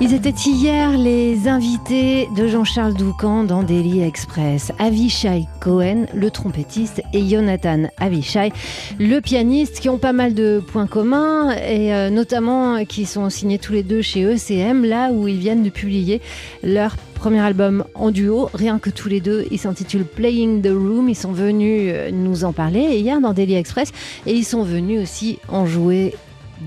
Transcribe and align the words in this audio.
Ils 0.00 0.14
étaient 0.14 0.30
hier 0.30 0.96
les 0.96 1.48
invités 1.48 2.28
de 2.36 2.46
Jean-Charles 2.46 2.94
Doucan 2.94 3.42
dans 3.42 3.64
Daily 3.64 4.00
Express. 4.00 4.70
Avishai 4.78 5.46
Cohen, 5.60 6.06
le 6.14 6.30
trompettiste, 6.30 7.02
et 7.12 7.28
Jonathan 7.28 7.88
Avishai, 7.98 8.52
le 9.00 9.18
pianiste, 9.18 9.80
qui 9.80 9.88
ont 9.88 9.98
pas 9.98 10.12
mal 10.12 10.34
de 10.34 10.62
points 10.64 10.86
communs 10.86 11.50
et 11.50 11.92
euh, 11.92 12.10
notamment 12.10 12.84
qui 12.84 13.06
sont 13.06 13.28
signés 13.28 13.58
tous 13.58 13.72
les 13.72 13.82
deux 13.82 14.00
chez 14.00 14.20
ECM, 14.20 14.84
là 14.84 15.10
où 15.10 15.26
ils 15.26 15.38
viennent 15.38 15.64
de 15.64 15.70
publier 15.70 16.20
leur 16.62 16.94
premier 17.16 17.40
album 17.40 17.84
en 17.96 18.12
duo, 18.12 18.50
rien 18.54 18.78
que 18.78 18.90
tous 18.90 19.08
les 19.08 19.20
deux. 19.20 19.46
Il 19.50 19.58
s'intitule 19.58 20.04
Playing 20.04 20.62
the 20.62 20.70
Room. 20.70 21.08
Ils 21.08 21.16
sont 21.16 21.32
venus 21.32 21.90
euh, 21.92 22.12
nous 22.12 22.44
en 22.44 22.52
parler 22.52 22.98
hier 22.98 23.20
dans 23.20 23.32
Daily 23.32 23.56
Express 23.56 23.90
et 24.26 24.32
ils 24.32 24.44
sont 24.44 24.62
venus 24.62 25.02
aussi 25.02 25.40
en 25.48 25.66
jouer 25.66 26.14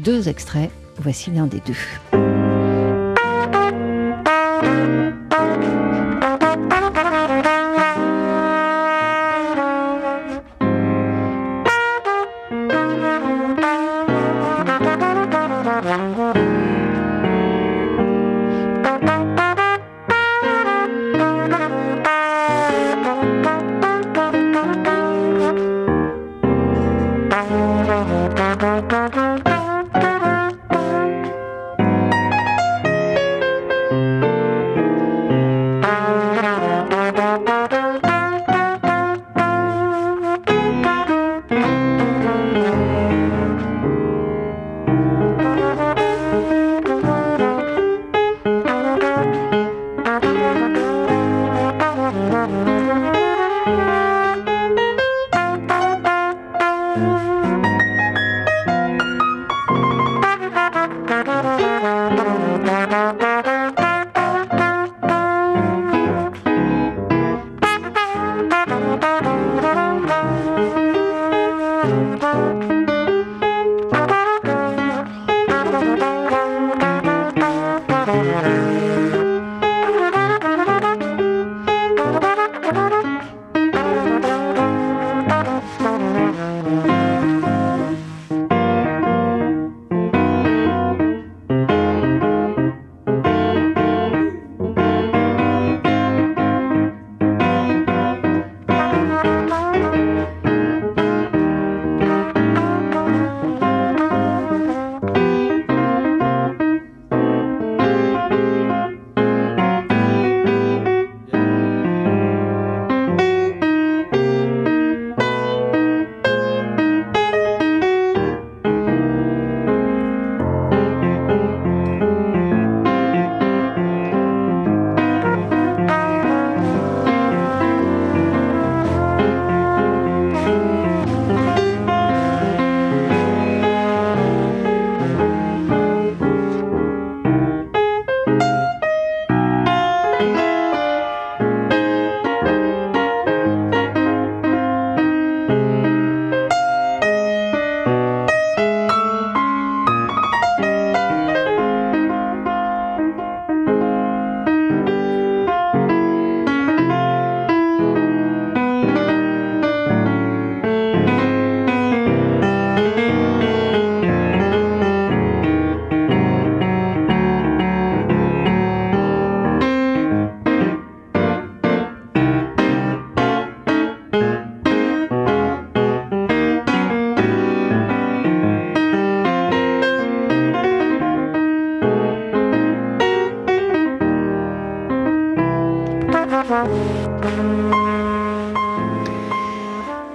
deux 0.03 0.27
extraits. 0.27 0.69
Voici 0.97 1.31
l'un 1.31 1.47
des 1.47 1.61
deux. 1.65 2.30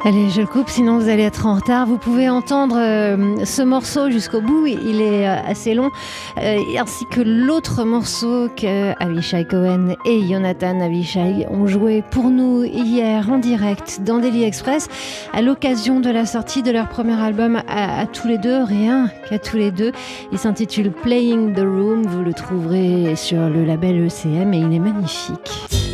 Allez, 0.05 0.31
je 0.31 0.41
le 0.41 0.47
coupe, 0.47 0.69
sinon 0.69 0.99
vous 0.99 1.09
allez 1.09 1.25
être 1.25 1.47
en 1.47 1.57
retard. 1.57 1.85
Vous 1.85 1.99
pouvez 1.99 2.29
entendre 2.29 2.77
euh, 2.79 3.45
ce 3.45 3.63
morceau 3.63 4.09
jusqu'au 4.09 4.41
bout, 4.41 4.67
il 4.67 5.01
est 5.01 5.27
euh, 5.27 5.37
assez 5.45 5.75
long, 5.75 5.91
euh, 6.39 6.59
ainsi 6.79 7.07
que 7.07 7.21
l'autre 7.21 7.83
morceau 7.83 8.49
que 8.49 8.93
Avishai 9.03 9.45
Cohen 9.45 9.97
et 10.05 10.23
Jonathan 10.29 10.81
Avishai 10.81 11.47
ont 11.51 11.67
joué 11.67 12.05
pour 12.13 12.31
nous 12.31 12.63
hier 12.63 13.29
en 13.29 13.39
direct 13.39 14.01
dans 14.03 14.19
Daily 14.19 14.45
Express 14.45 14.89
à 15.33 15.43
l'occasion 15.43 15.99
de 15.99 16.11
la 16.11 16.25
sortie 16.25 16.63
de 16.63 16.71
leur 16.71 16.89
premier 16.89 17.21
album 17.21 17.61
à, 17.67 18.03
à 18.03 18.07
tous 18.07 18.29
les 18.29 18.39
deux, 18.39 18.63
rien 18.63 19.11
qu'à 19.29 19.41
tous 19.41 19.57
les 19.57 19.73
deux. 19.73 19.91
Il 20.31 20.39
s'intitule 20.39 20.93
Playing 20.93 21.53
the 21.53 21.61
Room, 21.61 22.07
vous 22.07 22.23
le 22.23 22.33
trouverez 22.33 23.17
sur 23.17 23.49
le 23.49 23.65
label 23.65 24.07
ECM 24.07 24.55
et 24.55 24.59
il 24.59 24.73
est 24.73 24.79
magnifique. 24.79 25.86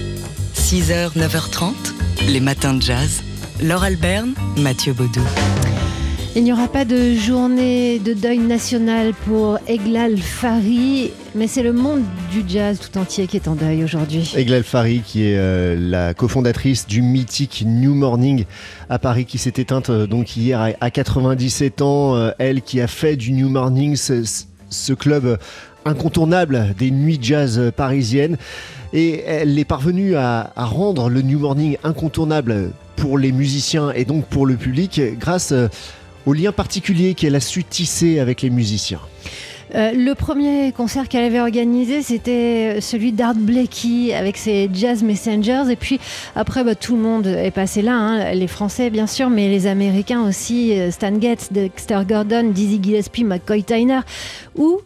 6h, 0.72 1.18
9h30, 1.18 1.74
les 2.30 2.40
matins 2.40 2.72
de 2.72 2.80
jazz. 2.80 3.22
Laure 3.62 3.82
Alberne, 3.82 4.32
Mathieu 4.56 4.94
Baudou. 4.94 5.20
Il 6.34 6.44
n'y 6.44 6.52
aura 6.54 6.66
pas 6.66 6.86
de 6.86 7.12
journée 7.12 7.98
de 7.98 8.14
deuil 8.14 8.38
national 8.38 9.12
pour 9.26 9.58
Eglal 9.68 10.16
Fari, 10.16 11.10
mais 11.34 11.46
c'est 11.46 11.62
le 11.62 11.74
monde 11.74 12.00
du 12.30 12.42
jazz 12.48 12.78
tout 12.80 12.98
entier 12.98 13.26
qui 13.26 13.36
est 13.36 13.48
en 13.48 13.54
deuil 13.54 13.84
aujourd'hui. 13.84 14.32
Eglal 14.34 14.62
Fari, 14.62 15.02
qui 15.04 15.24
est 15.24 15.36
euh, 15.36 15.76
la 15.78 16.14
cofondatrice 16.14 16.86
du 16.86 17.02
mythique 17.02 17.64
New 17.66 17.94
Morning 17.94 18.46
à 18.88 18.98
Paris, 18.98 19.26
qui 19.26 19.36
s'est 19.36 19.52
éteinte 19.58 19.90
euh, 19.90 20.06
donc 20.06 20.38
hier 20.38 20.58
à, 20.58 20.70
à 20.80 20.90
97 20.90 21.82
ans. 21.82 22.16
Euh, 22.16 22.30
elle 22.38 22.62
qui 22.62 22.80
a 22.80 22.86
fait 22.86 23.16
du 23.16 23.32
New 23.32 23.50
Morning 23.50 23.94
ce, 23.94 24.24
ce 24.70 24.94
club 24.94 25.38
incontournable 25.84 26.74
des 26.78 26.90
nuits 26.90 27.18
jazz 27.20 27.72
parisiennes. 27.76 28.36
Et 28.92 29.22
elle 29.26 29.58
est 29.58 29.64
parvenue 29.64 30.16
à, 30.16 30.52
rendre 30.56 31.08
le 31.08 31.22
New 31.22 31.38
Morning 31.38 31.76
incontournable 31.84 32.70
pour 32.96 33.18
les 33.18 33.32
musiciens 33.32 33.90
et 33.92 34.04
donc 34.04 34.26
pour 34.26 34.46
le 34.46 34.56
public 34.56 35.00
grâce 35.18 35.54
au 36.26 36.32
lien 36.32 36.52
particulier 36.52 37.14
qu'elle 37.14 37.34
a 37.34 37.40
su 37.40 37.64
tisser 37.64 38.18
avec 38.18 38.42
les 38.42 38.50
musiciens. 38.50 39.00
Euh, 39.74 39.92
le 39.94 40.14
premier 40.14 40.72
concert 40.72 41.08
qu'elle 41.08 41.24
avait 41.24 41.40
organisé, 41.40 42.02
c'était 42.02 42.80
celui 42.80 43.12
d'Art 43.12 43.34
Blakey 43.34 44.12
avec 44.14 44.36
ses 44.36 44.68
Jazz 44.72 45.02
Messengers. 45.02 45.64
Et 45.70 45.76
puis 45.76 45.98
après, 46.36 46.62
bah, 46.62 46.74
tout 46.74 46.94
le 46.94 47.02
monde 47.02 47.26
est 47.26 47.50
passé 47.50 47.80
là, 47.80 47.94
hein. 47.94 48.34
les 48.34 48.48
Français 48.48 48.90
bien 48.90 49.06
sûr, 49.06 49.30
mais 49.30 49.48
les 49.48 49.66
Américains 49.66 50.22
aussi, 50.22 50.78
euh, 50.78 50.90
Stan 50.90 51.18
Getz, 51.18 51.48
Dexter 51.52 52.00
Gordon, 52.06 52.50
Dizzy 52.50 52.80
Gillespie, 52.82 53.24
McCoy 53.24 53.62
Tyner, 53.62 54.00
ou 54.56 54.80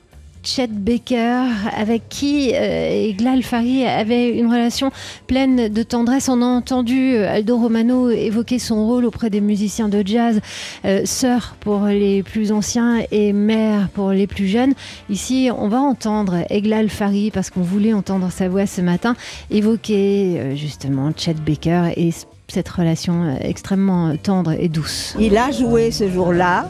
Chet 0.47 0.69
Baker, 0.69 1.43
avec 1.77 2.09
qui 2.09 2.53
euh, 2.55 3.09
Iglal 3.09 3.43
Fari 3.43 3.85
avait 3.85 4.31
une 4.31 4.47
relation 4.47 4.93
pleine 5.27 5.69
de 5.69 5.83
tendresse. 5.83 6.29
On 6.29 6.41
a 6.41 6.45
entendu 6.45 7.17
euh, 7.17 7.35
Aldo 7.35 7.59
Romano 7.59 8.11
évoquer 8.11 8.61
son 8.61 8.87
rôle 8.87 9.05
auprès 9.07 9.29
des 9.29 9.41
musiciens 9.41 9.89
de 9.89 10.07
jazz, 10.07 10.41
euh, 10.85 11.03
sœur 11.05 11.57
pour 11.59 11.87
les 11.87 12.23
plus 12.23 12.53
anciens 12.53 13.03
et 13.11 13.33
mère 13.33 13.89
pour 13.89 14.13
les 14.13 14.29
plus 14.29 14.47
jeunes. 14.47 14.75
Ici, 15.11 15.51
on 15.53 15.67
va 15.67 15.81
entendre 15.81 16.45
Eglal 16.49 16.91
Fari, 16.91 17.33
parce 17.33 17.51
qu'on 17.51 17.63
voulait 17.63 17.93
entendre 17.93 18.31
sa 18.31 18.49
voix 18.49 18.67
ce 18.67 18.81
matin, 18.81 19.17
évoquer 19.51 20.55
justement 20.55 21.11
Chet 21.17 21.35
Baker 21.45 21.91
et 21.97 22.11
cette 22.47 22.69
relation 22.69 23.37
extrêmement 23.41 24.17
tendre 24.17 24.53
et 24.53 24.69
douce. 24.69 25.17
Il 25.19 25.37
a 25.37 25.51
joué 25.51 25.91
ce 25.91 26.09
jour-là 26.09 26.69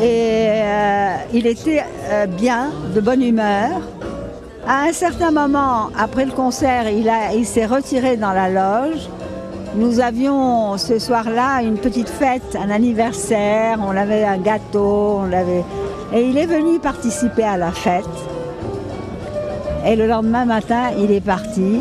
et 0.00 0.48
euh, 0.50 1.16
il 1.32 1.46
était 1.46 1.82
euh, 2.10 2.26
bien, 2.26 2.70
de 2.94 3.00
bonne 3.00 3.22
humeur. 3.22 3.80
À 4.66 4.82
un 4.82 4.92
certain 4.92 5.30
moment, 5.30 5.88
après 5.98 6.24
le 6.24 6.32
concert, 6.32 6.88
il, 6.88 7.10
il 7.34 7.46
s'est 7.46 7.66
retiré 7.66 8.16
dans 8.16 8.32
la 8.32 8.48
loge. 8.48 9.08
Nous 9.74 10.00
avions 10.00 10.76
ce 10.78 10.98
soir-là 10.98 11.62
une 11.62 11.78
petite 11.78 12.08
fête, 12.08 12.56
un 12.60 12.70
anniversaire, 12.70 13.78
on 13.86 13.96
avait 13.96 14.24
un 14.24 14.38
gâteau, 14.38 15.20
on 15.20 15.32
avait... 15.32 15.64
Et 16.14 16.22
il 16.22 16.38
est 16.38 16.46
venu 16.46 16.78
participer 16.78 17.44
à 17.44 17.56
la 17.56 17.70
fête. 17.70 18.04
Et 19.86 19.96
le 19.96 20.06
lendemain 20.06 20.44
matin, 20.44 20.90
il 20.98 21.10
est 21.10 21.24
parti 21.24 21.80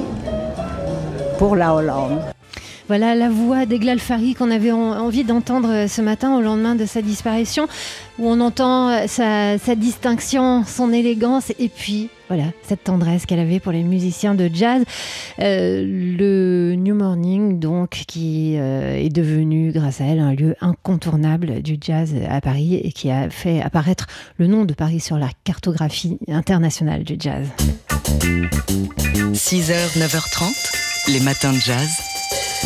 pour 1.38 1.56
la 1.56 1.74
Hollande. 1.74 2.20
Voilà 2.88 3.16
la 3.16 3.30
voix 3.30 3.66
d'Eglal 3.66 4.00
Fari 4.00 4.34
qu'on 4.34 4.50
avait 4.50 4.72
envie 4.72 5.26
d'entendre 5.26 5.88
ce 5.88 6.02
matin 6.02 6.36
au 6.38 6.42
lendemain 6.42 6.76
de 6.76 6.86
sa 6.86 7.02
disparition, 7.02 7.68
où 8.18 8.28
on 8.28 8.40
entend 8.40 9.08
sa, 9.08 9.58
distinction, 9.76 10.64
son 10.66 10.94
élégance 10.94 11.52
et 11.60 11.68
puis 11.70 12.10
voilà, 12.30 12.46
cette 12.62 12.84
tendresse 12.84 13.26
qu'elle 13.26 13.40
avait 13.40 13.60
pour 13.60 13.72
les 13.72 13.84
musiciens 13.84 14.36
de 14.36 14.50
jazz. 14.54 14.84
Euh, 15.40 15.82
le 15.86 16.76
New 16.76 16.94
Morning, 16.94 17.60
donc, 17.60 18.04
qui 18.08 18.56
euh, 18.58 18.98
est 18.98 19.10
devenu, 19.10 19.72
grâce 19.72 20.02
à 20.02 20.06
elle, 20.06 20.20
un 20.20 20.34
lieu 20.34 20.56
incontournable 20.60 21.62
du 21.62 21.78
jazz 21.80 22.14
à 22.30 22.42
Paris 22.42 22.76
et 22.76 22.92
qui 22.92 23.10
a 23.12 23.30
fait 23.30 23.62
apparaître 23.62 24.08
le 24.38 24.48
nom 24.48 24.66
de 24.66 24.74
Paris 24.74 25.00
sur 25.00 25.18
la 25.18 25.30
cartographie 25.46 26.20
internationale 26.28 27.04
du 27.04 27.16
jazz. 27.18 27.48
6h, 29.34 29.98
9h30, 29.98 31.12
les 31.14 31.20
matins 31.22 31.54
de 31.54 31.60
jazz. 31.60 32.17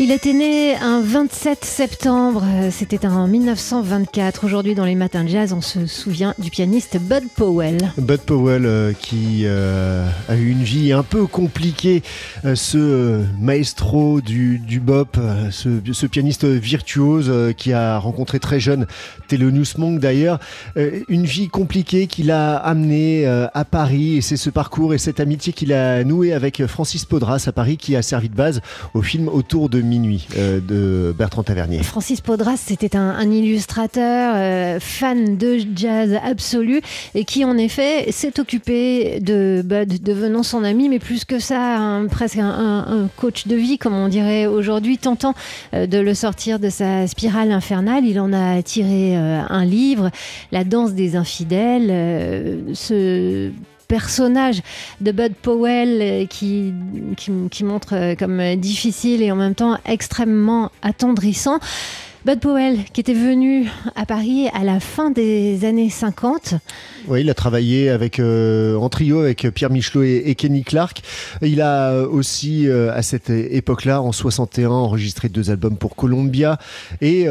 Il 0.00 0.12
était 0.12 0.32
né 0.32 0.76
un 0.76 1.00
27 1.00 1.64
septembre, 1.64 2.44
c'était 2.70 3.04
en 3.04 3.26
1924. 3.26 4.44
Aujourd'hui, 4.44 4.76
dans 4.76 4.84
les 4.84 4.94
matins 4.94 5.24
de 5.24 5.28
jazz, 5.28 5.52
on 5.52 5.60
se 5.60 5.86
souvient 5.86 6.36
du 6.38 6.52
pianiste 6.52 6.98
Bud 7.00 7.24
Powell. 7.34 7.92
Bud 7.98 8.20
Powell 8.20 8.64
euh, 8.64 8.92
qui 8.92 9.42
euh, 9.44 10.08
a 10.28 10.36
eu 10.36 10.50
une 10.50 10.62
vie 10.62 10.92
un 10.92 11.02
peu 11.02 11.26
compliquée, 11.26 12.04
euh, 12.44 12.54
ce 12.54 13.24
maestro 13.40 14.20
du, 14.20 14.60
du 14.60 14.78
bop, 14.78 15.18
ce, 15.50 16.06
pianiste 16.06 16.44
virtuose 16.44 17.54
qui 17.56 17.72
a 17.72 17.98
rencontré 17.98 18.38
très 18.38 18.60
jeune 18.60 18.86
Thelonious 19.26 19.78
Monk 19.78 19.98
d'ailleurs. 19.98 20.38
une 21.08 21.24
vie 21.24 21.48
compliquée 21.48 22.06
qu'il 22.06 22.30
a 22.30 22.56
amené 22.56 23.26
à 23.26 23.64
Paris 23.64 24.18
et 24.18 24.20
c'est 24.20 24.36
ce 24.36 24.48
parcours 24.48 24.94
et 24.94 24.98
cette 24.98 25.20
amitié 25.20 25.52
qu'il 25.52 25.72
a 25.72 26.04
noué 26.04 26.32
avec 26.32 26.64
Francis 26.66 27.04
Podras 27.04 27.44
à 27.46 27.52
Paris 27.52 27.76
qui 27.76 27.96
a 27.96 28.02
servi 28.02 28.28
de 28.28 28.34
base 28.34 28.60
au 28.94 29.02
film 29.02 29.28
autour 29.28 29.68
de 29.68 29.82
Minuit 29.88 30.28
euh, 30.36 30.60
de 30.60 31.12
Bertrand 31.16 31.42
Tavernier. 31.42 31.82
Francis 31.82 32.20
Podras, 32.20 32.56
c'était 32.56 32.96
un, 32.96 33.30
illustrateur, 33.30 34.34
euh, 34.36 34.78
fan 34.80 35.36
de 35.36 35.58
jazz 35.74 36.18
absolu, 36.22 36.80
et 37.14 37.24
qui 37.24 37.44
en 37.44 37.56
effet 37.56 38.12
s'est 38.12 38.38
occupé 38.38 39.20
de 39.20 39.62
Bud, 39.64 40.02
devenant 40.02 40.42
son 40.42 40.62
ami, 40.62 40.88
mais 40.88 40.98
plus 40.98 41.24
que 41.24 41.38
ça, 41.38 42.00
presque 42.10 42.38
un, 42.38 43.08
coach 43.16 43.46
de 43.46 43.56
vie, 43.56 43.78
comme 43.78 43.94
on 43.94 44.08
dirait 44.08 44.46
aujourd'hui, 44.46 44.98
tentant 44.98 45.34
euh, 45.74 45.86
de 45.86 45.98
le 45.98 46.14
sortir 46.14 46.58
de 46.58 46.68
sa 46.68 47.06
spirale 47.06 47.50
infernale. 47.50 48.04
Il 48.04 48.20
en 48.20 48.32
a 48.32 48.62
tiré 48.62 49.16
un 49.16 49.64
livre, 49.64 50.10
La 50.52 50.64
danse 50.64 50.92
des 50.92 51.16
infidèles. 51.16 51.88
ce 52.74 53.50
personnage 53.88 54.62
de 55.00 55.12
Bud 55.12 55.34
Powell 55.34 55.98
euh, 56.00 56.26
qui, 56.26 56.72
qui, 57.16 57.64
montre 57.64 57.94
euh, 57.94 58.14
comme 58.14 58.56
difficile 58.56 59.22
et 59.22 59.32
en 59.32 59.36
même 59.36 59.54
temps 59.54 59.78
extrêmement 59.86 60.70
attendrissant. 60.82 61.58
Bud 62.26 62.40
Powell, 62.40 62.78
qui 62.92 63.00
était 63.00 63.14
venu 63.14 63.68
à 63.96 64.04
Paris 64.04 64.48
à 64.52 64.62
la 64.64 64.80
fin 64.80 65.10
des 65.10 65.64
années 65.64 65.88
50. 65.88 66.54
Oui, 67.06 67.22
il 67.22 67.30
a 67.30 67.34
travaillé 67.34 67.88
avec, 67.88 68.18
euh, 68.18 68.76
en 68.76 68.88
trio 68.90 69.20
avec 69.20 69.48
Pierre 69.54 69.70
Michelot 69.70 70.02
et, 70.02 70.34
Kenny 70.34 70.62
Clark. 70.62 71.00
Il 71.40 71.62
a 71.62 72.02
aussi, 72.02 72.68
à 72.68 73.00
cette 73.02 73.30
époque-là, 73.30 74.02
en 74.02 74.12
61, 74.12 74.68
enregistré 74.68 75.28
deux 75.28 75.50
albums 75.50 75.78
pour 75.78 75.96
Columbia. 75.96 76.58
Et 77.00 77.28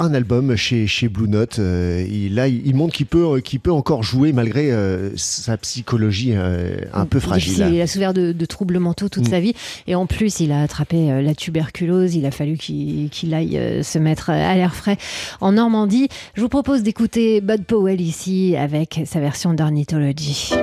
un 0.00 0.14
album 0.14 0.56
chez, 0.56 0.86
chez 0.86 1.08
Blue 1.08 1.28
Note. 1.28 1.58
Euh, 1.58 2.04
il, 2.10 2.34
là, 2.34 2.48
il 2.48 2.74
montre 2.74 2.94
qu'il 2.94 3.06
peut, 3.06 3.40
qu'il 3.40 3.60
peut 3.60 3.72
encore 3.72 4.02
jouer 4.02 4.32
malgré 4.32 4.72
euh, 4.72 5.10
sa 5.16 5.56
psychologie 5.58 6.32
euh, 6.34 6.76
un 6.92 7.06
peu 7.06 7.20
fragile. 7.20 7.70
Il 7.72 7.80
a 7.80 7.86
souffert 7.86 8.14
de, 8.14 8.32
troubles 8.46 8.78
mentaux 8.78 9.08
toute 9.08 9.28
mm. 9.28 9.30
sa 9.30 9.40
vie. 9.40 9.54
Et 9.86 9.94
en 9.94 10.06
plus, 10.06 10.40
il 10.40 10.52
a 10.52 10.62
attrapé 10.62 11.22
la 11.22 11.34
tuberculose. 11.34 12.14
Il 12.16 12.26
a 12.26 12.30
fallu 12.30 12.56
qu'il 12.56 13.34
aille 13.34 13.84
se 13.84 13.98
mettre 13.98 14.30
à 14.30 14.54
l'air 14.54 14.74
frais 14.74 14.96
en 15.40 15.52
Normandie. 15.52 16.08
Je 16.34 16.40
vous 16.40 16.48
propose 16.48 16.82
d'écouter 16.82 17.40
Bud 17.40 17.64
Powell 17.64 18.00
ici 18.00 18.56
avec 18.56 19.02
sa 19.04 19.20
version 19.20 19.54
d'Ornithology. 19.54 20.54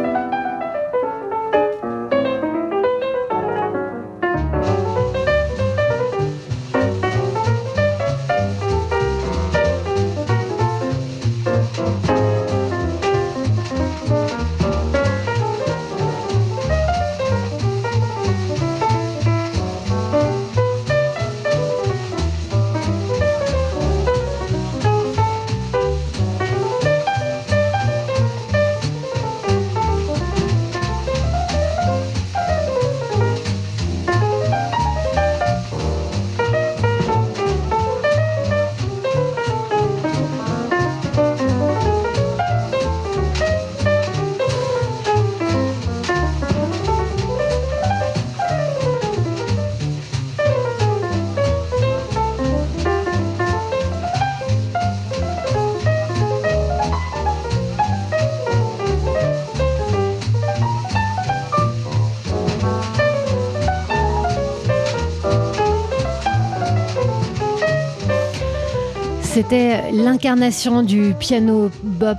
C'était 69.37 69.91
l'incarnation 69.91 70.81
du 70.81 71.13
piano 71.19 71.69
bop. 71.83 72.17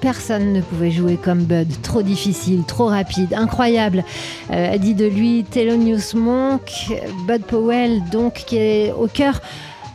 Personne 0.00 0.52
ne 0.52 0.60
pouvait 0.60 0.92
jouer 0.92 1.16
comme 1.16 1.40
Bud. 1.40 1.66
Trop 1.82 2.02
difficile, 2.02 2.62
trop 2.64 2.86
rapide, 2.86 3.34
incroyable. 3.34 4.04
Euh, 4.52 4.74
a 4.74 4.78
dit 4.78 4.94
de 4.94 5.06
lui 5.06 5.42
Thelonious 5.50 6.14
Monk, 6.14 6.70
Bud 7.26 7.42
Powell, 7.42 8.04
donc 8.12 8.34
qui 8.46 8.56
est 8.58 8.92
au 8.92 9.08
cœur 9.08 9.40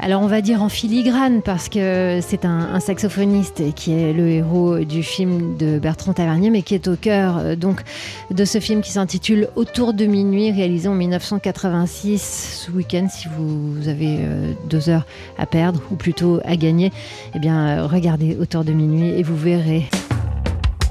Alors 0.05 0.21
on 0.21 0.27
va 0.27 0.41
dire 0.41 0.61
en 0.61 0.69
filigrane 0.69 1.41
parce 1.41 1.67
que 1.67 2.19
c'est 2.21 2.45
un, 2.45 2.79
saxophoniste 2.79 3.73
qui 3.73 3.91
est 3.91 4.13
le 4.13 4.27
héros 4.27 4.77
du 4.77 5.01
film 5.01 5.57
de 5.57 5.79
Bertrand 5.79 6.13
Tavernier, 6.13 6.51
mais 6.51 6.61
qui 6.61 6.75
est 6.75 6.87
au 6.87 6.95
cœur 6.95 7.39
euh, 7.39 7.55
donc 7.55 7.81
de 8.29 8.45
ce 8.45 8.59
film 8.59 8.83
qui 8.83 8.91
s'intitule 8.91 9.49
Autour 9.55 9.95
de 9.95 10.05
minuit, 10.05 10.51
réalisé 10.51 10.87
en 10.87 10.93
1986. 10.93 12.65
Ce 12.67 12.71
week-end, 12.71 13.07
si 13.09 13.27
vous 13.35 13.87
avez 13.87 14.17
euh, 14.19 14.53
deux 14.69 14.89
heures 14.89 15.07
à 15.39 15.47
perdre 15.47 15.81
ou 15.89 15.95
plutôt 15.95 16.39
à 16.45 16.55
gagner, 16.55 16.91
eh 17.33 17.39
bien 17.39 17.79
euh, 17.79 17.87
regardez 17.87 18.37
Autour 18.39 18.63
de 18.63 18.73
minuit 18.73 19.07
et 19.07 19.23
vous 19.23 19.35
verrez. 19.35 19.89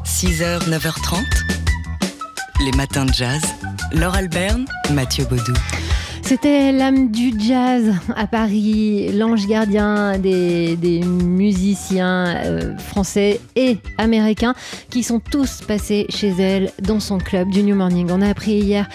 6h, 0.04 0.68
9h30, 0.68 1.22
les 2.64 2.76
matins 2.76 3.04
de 3.04 3.12
jazz. 3.12 3.42
Laure 3.92 4.16
Alberne, 4.16 4.64
Mathieu 4.90 5.24
Baudou. 5.24 5.54
C'était 6.26 6.72
l'âme 6.72 7.10
du 7.10 7.38
jazz 7.38 7.92
à 8.16 8.26
Paris, 8.26 9.12
l'ange 9.12 9.46
gardien 9.46 10.18
des, 10.18 11.02
musiciens 11.04 12.34
euh, 12.46 12.78
français 12.78 13.40
et 13.56 13.76
américains 13.98 14.54
qui 14.88 15.02
sont 15.02 15.20
tous 15.20 15.60
passés 15.60 16.06
chez 16.08 16.30
elle 16.38 16.72
dans 16.80 16.98
son 16.98 17.18
club 17.18 17.50
du 17.50 17.62
New 17.62 17.76
Morning. 17.76 18.08
On 18.10 18.22
a 18.22 18.28
appris 18.28 18.52
hier 18.52 18.88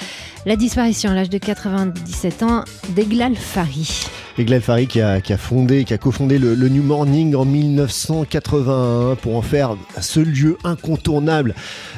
la 0.47 0.55
disparition 0.55 1.11
à 1.11 1.13
l'âge 1.13 1.29
de 1.29 1.37
97 1.37 2.41
ans 2.41 2.63
d'Eglal 2.95 3.35
Fari. 3.35 4.07
Eglal 4.39 4.61
Fari 4.61 4.87
qui 4.87 5.01
a, 5.01 5.19
qui 5.19 5.33
a 5.33 5.37
fondé, 5.37 5.83
qui 5.83 5.93
a 5.93 5.97
cofondé 5.97 6.39
le, 6.39 6.55
le 6.55 6.69
New 6.69 6.81
Morning 6.81 7.35
en 7.35 7.43
1981 7.43 9.15
pour 9.21 9.35
en 9.35 9.41
faire 9.41 9.75
ce 9.99 10.21
lieu 10.21 10.57
incontournable 10.63 11.53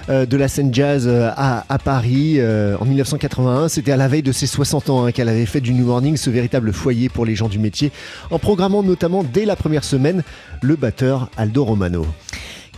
euh, 0.09 0.25
de 0.25 0.37
la 0.37 0.47
scène 0.47 0.73
jazz 0.73 1.07
euh, 1.07 1.29
à, 1.35 1.65
à 1.69 1.77
Paris 1.77 2.35
euh, 2.37 2.77
en 2.79 2.85
1981. 2.85 3.67
C'était 3.67 3.91
à 3.91 3.97
la 3.97 4.07
veille 4.07 4.23
de 4.23 4.31
ses 4.31 4.47
60 4.47 4.89
ans 4.89 5.05
hein, 5.05 5.11
qu'elle 5.11 5.29
avait 5.29 5.45
fait 5.45 5.61
du 5.61 5.73
New 5.73 5.85
Morning 5.85 6.17
ce 6.17 6.29
véritable 6.31 6.73
foyer 6.73 7.09
pour 7.09 7.25
les 7.25 7.35
gens 7.35 7.47
du 7.47 7.59
métier, 7.59 7.91
en 8.31 8.39
programmant 8.39 8.81
notamment 8.81 9.23
dès 9.23 9.45
la 9.45 9.55
première 9.55 9.83
semaine 9.83 10.23
le 10.63 10.75
batteur 10.75 11.29
Aldo 11.37 11.63
Romano. 11.63 12.05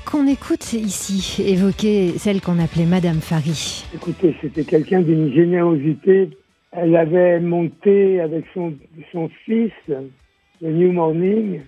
Qu'on 0.06 0.28
écoute 0.28 0.74
ici 0.74 1.42
évoquer 1.46 2.16
celle 2.18 2.42
qu'on 2.42 2.60
appelait 2.60 2.86
Madame 2.86 3.22
Fari. 3.22 3.86
Écoutez, 3.96 4.36
c'était 4.42 4.66
quelqu'un 4.66 5.02
d'une 5.02 5.34
générosité. 5.34 6.30
Elle 6.76 6.96
avait 6.96 7.40
monté 7.40 8.20
avec 8.20 8.46
son, 8.54 8.74
son 9.12 9.30
fils 9.46 9.72
le 9.88 10.72
New 10.72 10.92
Morning. 10.92 11.62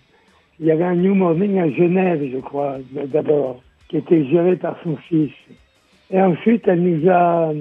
Il 0.59 0.65
y 0.65 0.71
avait 0.71 0.83
un 0.85 0.95
New 0.95 1.13
Morning 1.13 1.59
à 1.59 1.69
Genève, 1.69 2.21
je 2.31 2.39
crois, 2.39 2.77
d'abord, 3.07 3.61
qui 3.89 3.97
était 3.97 4.25
géré 4.25 4.55
par 4.55 4.77
son 4.83 4.95
fils. 5.09 5.31
Et 6.11 6.19
ensuite, 6.21 6.67
elle 6.67 6.81
nous 6.81 7.09
a, 7.09 7.53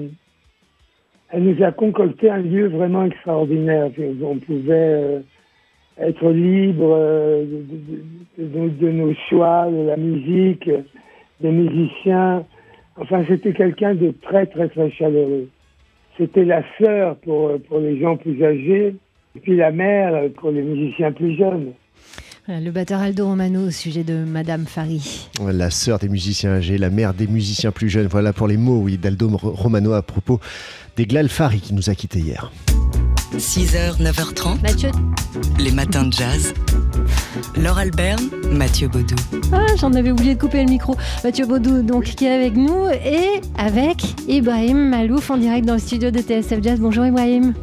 elle 1.31 1.43
nous 1.43 1.63
a 1.63 1.71
concocté 1.71 2.29
un 2.29 2.37
lieu 2.37 2.67
vraiment 2.67 3.03
extraordinaire. 3.05 3.89
On 4.23 4.37
pouvait 4.37 4.73
euh, 4.73 5.19
être 5.99 6.29
libre 6.31 6.93
euh, 6.97 7.45
de, 8.37 8.69
de- 8.69 8.91
nos 8.91 9.13
choix, 9.29 9.67
de 9.69 9.87
la 9.87 9.97
musique, 9.97 10.69
des 11.41 11.51
musiciens. 11.51 12.45
Enfin, 12.97 13.23
c'était 13.27 13.53
quelqu'un 13.53 13.93
de 13.93 14.11
très, 14.21 14.45
très, 14.45 14.69
très 14.69 14.89
chaleureux. 14.91 15.49
C'était 16.17 16.45
la 16.45 16.63
sœur 16.77 17.17
pour, 17.17 17.51
pour 17.67 17.79
les 17.79 17.99
gens 17.99 18.15
plus 18.15 18.43
âgés, 18.43 18.95
et 19.35 19.39
puis 19.39 19.57
la 19.57 19.71
mère 19.71 20.29
pour 20.39 20.51
les 20.51 20.61
musiciens 20.61 21.11
plus 21.11 21.35
jeunes. 21.35 21.73
Le 22.47 22.69
batteur 22.69 23.01
Aldo 23.01 23.25
Romano 23.25 23.67
au 23.67 23.71
sujet 23.71 24.03
de 24.03 24.23
Madame 24.23 24.65
Fari. 24.67 25.29
La 25.51 25.71
sœur 25.71 25.97
des 25.97 26.07
musiciens 26.07 26.51
âgés, 26.51 26.77
la 26.77 26.91
mère 26.91 27.15
des 27.15 27.25
musiciens 27.25 27.71
plus 27.71 27.89
jeunes. 27.89 28.05
Voilà 28.05 28.33
pour 28.33 28.47
les 28.47 28.57
mots, 28.57 28.81
oui, 28.81 28.97
d'Aldo 28.97 29.29
Romano 29.35 29.93
à 29.93 30.03
propos 30.03 30.39
d'Eglal 30.95 31.27
Fari 31.27 31.59
qui 31.59 31.73
nous 31.73 31.89
a 31.89 31.95
quittés 31.95 32.19
hier. 32.19 32.51
6h, 33.33 33.99
9h30, 33.99 34.61
Mathieu, 34.61 34.91
les 35.59 35.71
matins 35.71 36.05
de 36.05 36.13
jazz. 36.13 36.53
Laure 37.55 37.77
Alberne, 37.77 38.29
Mathieu 38.51 38.87
Baudou. 38.87 39.15
ah, 39.53 39.65
j'en 39.79 39.93
avais 39.93 40.11
oublié 40.11 40.35
de 40.35 40.39
couper 40.39 40.63
le 40.63 40.69
micro. 40.69 40.95
Mathieu 41.23 41.45
Baudou, 41.45 41.81
donc, 41.81 42.03
qui 42.03 42.25
est 42.25 42.33
avec 42.33 42.55
nous 42.55 42.87
et 42.89 43.41
avec 43.57 44.03
Ibrahim 44.27 44.89
Malouf 44.89 45.29
en 45.29 45.37
direct 45.37 45.65
dans 45.65 45.73
le 45.73 45.79
studio 45.79 46.11
de 46.11 46.19
TSF 46.19 46.61
Jazz. 46.61 46.79
Bonjour 46.79 47.05
Ibrahim. 47.05 47.53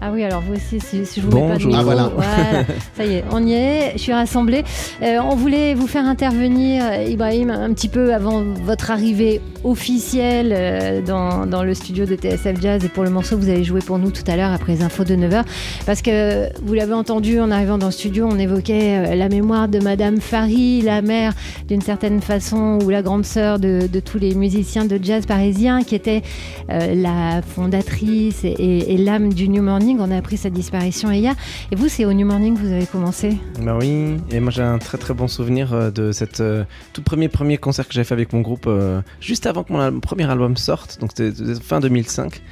Ah 0.00 0.10
oui, 0.12 0.22
alors 0.22 0.42
vous 0.42 0.54
aussi, 0.54 0.78
si, 0.78 1.04
si 1.04 1.20
je 1.20 1.26
vous 1.26 1.34
mets 1.34 1.40
pas 1.48 1.56
de 1.58 1.64
Bonjour. 1.64 1.70
micro. 1.72 1.80
Ah, 1.80 1.84
voilà. 1.84 2.10
Voilà, 2.14 2.64
ça 2.96 3.04
y 3.04 3.14
est, 3.14 3.24
on 3.32 3.44
y 3.44 3.52
est, 3.52 3.92
je 3.94 3.98
suis 3.98 4.12
rassemblée. 4.12 4.62
Euh, 5.02 5.18
on 5.28 5.34
voulait 5.34 5.74
vous 5.74 5.88
faire 5.88 6.04
intervenir, 6.04 6.84
euh, 6.84 7.02
Ibrahim, 7.02 7.50
un 7.50 7.72
petit 7.72 7.88
peu 7.88 8.14
avant 8.14 8.44
votre 8.64 8.92
arrivée 8.92 9.40
officielle 9.64 10.52
euh, 10.56 11.02
dans, 11.02 11.46
dans 11.46 11.64
le 11.64 11.74
studio 11.74 12.06
de 12.06 12.14
TSF 12.14 12.60
Jazz 12.62 12.84
et 12.84 12.88
pour 12.88 13.02
le 13.02 13.10
morceau 13.10 13.36
que 13.36 13.42
vous 13.42 13.48
avez 13.48 13.64
joué 13.64 13.80
pour 13.80 13.98
nous 13.98 14.12
tout 14.12 14.22
à 14.28 14.36
l'heure 14.36 14.52
après 14.52 14.74
les 14.74 14.82
infos 14.82 15.02
de 15.02 15.16
9h. 15.16 15.42
Parce 15.84 16.00
que 16.00 16.46
vous 16.62 16.74
l'avez 16.74 16.92
entendu 16.94 17.40
en 17.40 17.50
arrivant 17.50 17.76
dans 17.76 17.86
le 17.86 17.92
studio, 17.92 18.28
on 18.30 18.38
évoquait 18.38 19.16
la 19.16 19.28
mémoire 19.28 19.66
de 19.66 19.80
Madame 19.80 20.20
Fari, 20.20 20.80
la 20.80 21.02
mère 21.02 21.32
d'une 21.66 21.82
certaine 21.82 22.20
façon, 22.20 22.78
ou 22.84 22.88
la 22.90 23.02
grande 23.02 23.24
sœur 23.24 23.58
de, 23.58 23.88
de 23.92 23.98
tous 24.00 24.18
les 24.18 24.36
musiciens 24.36 24.84
de 24.84 24.96
jazz 25.02 25.26
parisiens, 25.26 25.82
qui 25.82 25.96
était 25.96 26.22
euh, 26.70 26.94
la 26.94 27.42
fondatrice 27.42 28.44
et, 28.44 28.48
et- 28.50 28.94
et 28.94 28.96
l'âme 28.96 29.32
du 29.32 29.48
New 29.48 29.62
Morning. 29.64 29.87
On 29.98 30.10
a 30.10 30.16
appris 30.16 30.36
sa 30.36 30.50
disparition 30.50 31.10
hier. 31.10 31.34
Et 31.72 31.76
vous, 31.76 31.88
c'est 31.88 32.04
au 32.04 32.12
New 32.12 32.26
Morning 32.26 32.54
que 32.54 32.60
vous 32.60 32.72
avez 32.72 32.86
commencé 32.86 33.38
Bah 33.62 33.76
oui, 33.80 34.16
et 34.30 34.40
moi 34.40 34.50
j'ai 34.50 34.62
un 34.62 34.78
très 34.78 34.98
très 34.98 35.14
bon 35.14 35.28
souvenir 35.28 35.72
euh, 35.72 35.90
de 35.90 36.12
cette 36.12 36.40
euh, 36.40 36.64
tout 36.92 37.02
premier 37.02 37.28
premier 37.28 37.56
concert 37.56 37.88
que 37.88 37.94
j'avais 37.94 38.04
fait 38.04 38.14
avec 38.14 38.32
mon 38.32 38.40
groupe 38.40 38.66
euh, 38.66 39.00
juste 39.20 39.46
avant 39.46 39.64
que 39.64 39.72
mon 39.72 40.00
premier 40.00 40.30
album 40.30 40.56
sorte, 40.56 41.00
donc 41.00 41.12
c'était 41.14 41.54
fin 41.54 41.80
2005. 41.80 42.42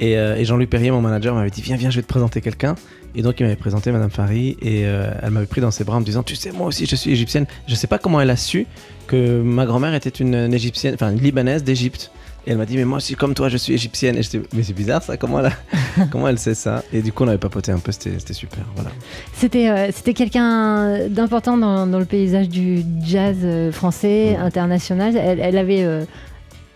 Et, 0.00 0.16
euh, 0.18 0.36
et 0.36 0.44
Jean-Luc 0.44 0.70
Perrier, 0.70 0.90
mon 0.90 1.00
manager, 1.00 1.34
m'avait 1.34 1.50
dit 1.50 1.62
viens 1.62 1.76
viens, 1.76 1.90
je 1.90 1.96
vais 1.96 2.02
te 2.02 2.08
présenter 2.08 2.40
quelqu'un. 2.40 2.74
Et 3.16 3.22
donc 3.22 3.38
il 3.38 3.44
m'avait 3.44 3.54
présenté 3.54 3.92
Madame 3.92 4.10
Fari 4.10 4.56
et 4.60 4.82
euh, 4.86 5.08
elle 5.22 5.30
m'avait 5.30 5.46
pris 5.46 5.60
dans 5.60 5.70
ses 5.70 5.84
bras 5.84 5.96
en 5.98 6.00
me 6.00 6.04
disant 6.04 6.24
tu 6.24 6.34
sais 6.34 6.50
moi 6.50 6.66
aussi 6.66 6.84
je 6.86 6.96
suis 6.96 7.12
égyptienne. 7.12 7.46
Je 7.68 7.74
sais 7.76 7.86
pas 7.86 7.98
comment 7.98 8.20
elle 8.20 8.30
a 8.30 8.36
su 8.36 8.66
que 9.06 9.40
ma 9.40 9.66
grand-mère 9.66 9.94
était 9.94 10.10
une, 10.10 10.34
une 10.34 10.52
égyptienne, 10.54 10.94
enfin 10.94 11.12
une 11.12 11.20
libanaise 11.20 11.62
d'Égypte. 11.62 12.10
Et 12.46 12.50
elle 12.50 12.58
m'a 12.58 12.66
dit 12.66 12.76
mais 12.76 12.84
moi 12.84 12.96
aussi 12.98 13.14
comme 13.14 13.34
toi 13.34 13.48
je 13.48 13.56
suis 13.56 13.72
égyptienne. 13.72 14.16
Et 14.16 14.22
j'étais 14.24 14.40
mais 14.52 14.64
c'est 14.64 14.72
bizarre 14.72 15.00
ça 15.00 15.16
comment 15.16 15.38
elle 15.38 15.46
a- 15.46 16.04
comment 16.10 16.26
elle 16.26 16.40
sait 16.40 16.54
ça? 16.54 16.82
Et 16.92 17.02
du 17.02 17.12
coup 17.12 17.22
on 17.22 17.28
avait 17.28 17.38
papoté 17.38 17.70
un 17.70 17.78
peu, 17.78 17.92
c'était 17.92 18.18
super. 18.34 18.64
Voilà. 18.74 18.90
C'était 19.32 19.68
euh, 19.70 19.90
c'était 19.92 20.12
quelqu'un 20.12 21.06
d'important 21.08 21.56
dans, 21.56 21.86
dans 21.86 22.00
le 22.00 22.04
paysage 22.04 22.48
du 22.48 22.82
jazz 23.04 23.36
français, 23.70 24.34
Mhm. 24.36 24.42
international. 24.44 25.16
Elle, 25.16 25.38
elle 25.38 25.56
avait 25.56 25.84
euh, 25.84 26.04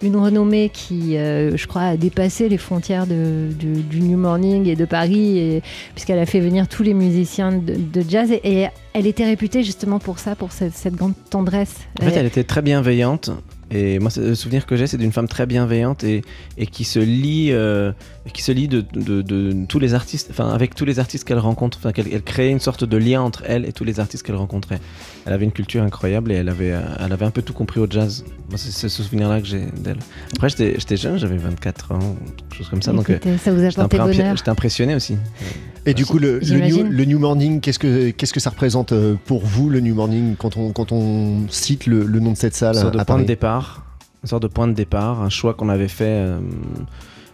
une 0.02 0.17
renommée 0.17 0.71
qui, 0.73 1.17
euh, 1.17 1.57
je 1.57 1.67
crois, 1.67 1.83
a 1.83 1.97
dépassé 1.97 2.49
les 2.49 2.59
frontières 2.59 3.07
de- 3.07 3.49
du, 3.52 3.83
du 3.83 4.00
New 4.00 4.17
Morning 4.19 4.67
et 4.69 4.76
de 4.76 4.85
Paris, 4.85 5.61
puisqu'elle 5.95 6.19
a 6.21 6.26
fait 6.26 6.40
venir 6.40 6.69
tous 6.69 6.83
les 6.83 6.95
musiciens 6.95 7.52
de, 7.52 7.75
de 7.75 8.05
jazz. 8.09 8.31
Et, 8.31 8.62
et 8.62 8.69
elle 8.93 9.07
était 9.07 9.25
réputée 9.25 9.62
justement 9.62 9.99
pour 9.99 10.19
ça, 10.19 10.35
pour 10.37 10.52
cette, 10.52 10.75
cette 10.75 10.95
grande 10.95 11.14
tendresse. 11.31 11.75
En 12.00 12.05
fait, 12.05 12.12
elle 12.17 12.26
était 12.26 12.45
très 12.45 12.62
bienveillante. 12.62 13.31
Et 13.71 13.99
moi, 13.99 14.11
le 14.17 14.35
souvenir 14.35 14.64
que 14.64 14.76
j'ai, 14.76 14.87
c'est 14.87 14.97
d'une 14.97 15.12
femme 15.12 15.28
très 15.28 15.45
bienveillante 15.45 16.02
et, 16.02 16.23
et 16.57 16.67
qui 16.67 16.85
se 16.85 16.99
lie, 16.99 17.49
euh, 17.52 17.93
qui 18.32 18.42
se 18.42 18.52
lie 18.52 18.68
de, 18.68 18.85
de- 18.94 19.23
de 19.23 19.64
tous 19.66 19.78
les 19.78 19.94
artistes, 19.94 20.28
enfin 20.30 20.49
avec 20.50 20.75
tous 20.75 20.85
les 20.85 20.99
artistes 20.99 21.25
qu'elle 21.26 21.38
rencontre. 21.38 21.78
Enfin, 21.78 21.92
qu'elle 21.92 22.06
elle 22.12 22.23
créait 22.23 22.50
une 22.50 22.61
sorte 22.61 22.85
de 22.85 22.97
lien 22.97 23.20
entre 23.23 23.42
elle 23.47 23.64
et 23.66 23.73
tous 23.73 23.85
les 23.85 24.00
artistes 24.00 24.25
qu'elle 24.25 24.37
rencontrait. 24.37 24.78
Elle 25.26 25.32
avait 25.32 25.44
une 25.44 25.52
culture 25.52 25.82
incroyable 25.82 26.32
et 26.32 26.37
elle 26.37 26.49
avait, 26.49 26.73
euh, 26.73 26.80
elle 27.04 27.12
avait 27.12 27.25
un 27.26 27.30
peu 27.30 27.42
tout 27.42 27.52
compris 27.52 27.80
au 27.80 27.87
jazz. 27.88 28.25
Moi, 28.49 28.56
c'est 28.58 28.70
ce 28.70 28.88
souvenir-là 29.02 29.40
que 29.40 29.47
j'ai 29.47 29.66
d'elle. 29.76 29.99
Après, 30.35 30.49
j'étais 30.49 30.97
jeune, 30.97 31.18
j'avais 31.18 31.37
24 31.37 31.92
ans, 31.92 31.99
quelque 32.49 32.56
chose 32.58 32.68
comme 32.68 32.82
ça. 32.82 32.92
Donc, 32.92 33.11
euh, 33.11 33.18
ça 33.42 33.52
vous 33.52 33.62
a 33.62 33.66
un 33.66 33.70
porté 33.73 33.99
bonheur. 33.99 34.37
j'étais 34.37 34.49
impressionné 34.50 34.94
aussi. 34.94 35.16
Et 35.87 35.94
du 35.94 36.04
coup, 36.04 36.18
le, 36.18 36.35
le, 36.35 36.38
new, 36.40 36.44
J'imagine. 36.47 36.88
le 36.90 37.04
New 37.04 37.18
Morning, 37.18 37.61
qu'est-ce 37.61 37.78
que, 37.78 38.11
qu'est-ce 38.11 38.32
que 38.32 38.40
ça 38.40 38.50
représente 38.50 38.92
euh, 38.92 39.14
pour 39.26 39.44
vous, 39.44 39.70
le 39.70 39.80
New 39.80 39.94
Morning, 39.94 40.35
quand 40.37 40.56
on, 40.56 40.73
quand 40.73 40.92
on 40.92 41.47
cite 41.49 41.87
le, 41.87 42.04
le 42.04 42.20
nom 42.20 42.32
de 42.32 42.37
cette 42.37 42.54
salle 42.54 42.75
Une 42.75 42.80
sorte 42.82 42.94
de 42.94 42.99
à 42.99 43.04
point 43.04 43.14
Paris? 43.16 43.23
de 43.25 43.28
départ, 43.28 43.85
une 44.23 44.28
sorte 44.28 44.42
de 44.42 44.49
point 44.49 44.66
de 44.68 44.73
départ, 44.75 45.23
un 45.23 45.30
choix 45.30 45.54
qu'on 45.54 45.68
avait 45.70 45.88
fait. 45.88 46.04
euh, 46.04 46.38
euh, 46.38 46.38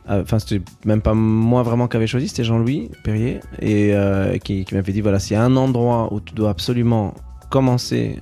Enfin, 0.08 0.38
c'était 0.38 0.60
même 0.84 1.00
pas 1.00 1.14
moi 1.14 1.62
vraiment 1.62 1.88
qui 1.88 1.96
avait 1.96 2.06
choisi, 2.06 2.28
c'était 2.28 2.44
Jean-Louis 2.44 2.90
Perrier 3.04 3.40
et 3.60 3.94
euh, 3.94 4.36
qui, 4.38 4.64
qui 4.66 4.74
m'avait 4.74 4.92
dit 4.92 5.00
voilà, 5.00 5.18
s'il 5.18 5.32
y 5.34 5.36
a 5.36 5.42
un 5.42 5.56
endroit 5.56 6.12
où 6.12 6.20
tu 6.20 6.34
dois 6.34 6.50
absolument 6.50 7.14
commencer 7.50 8.20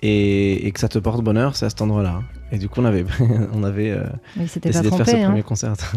et, 0.00 0.66
et 0.66 0.70
que 0.72 0.80
ça 0.80 0.88
te 0.88 0.98
porte 0.98 1.22
bonheur, 1.24 1.56
c'est 1.56 1.64
à 1.66 1.70
cet 1.70 1.80
endroit-là. 1.80 2.20
Et 2.52 2.58
du 2.58 2.68
coup, 2.68 2.80
on 2.80 2.84
avait, 2.84 3.04
on 3.54 3.64
avait 3.64 3.90
euh, 3.90 4.04
pas 4.36 4.42
décidé 4.42 4.68
de 4.68 4.72
faire 4.72 4.82
ce 4.82 5.02
trompé. 5.04 5.22
hein. 5.22 5.28
premier 5.28 5.42
concert. 5.42 5.70
à 5.72 5.76
cet 5.76 5.90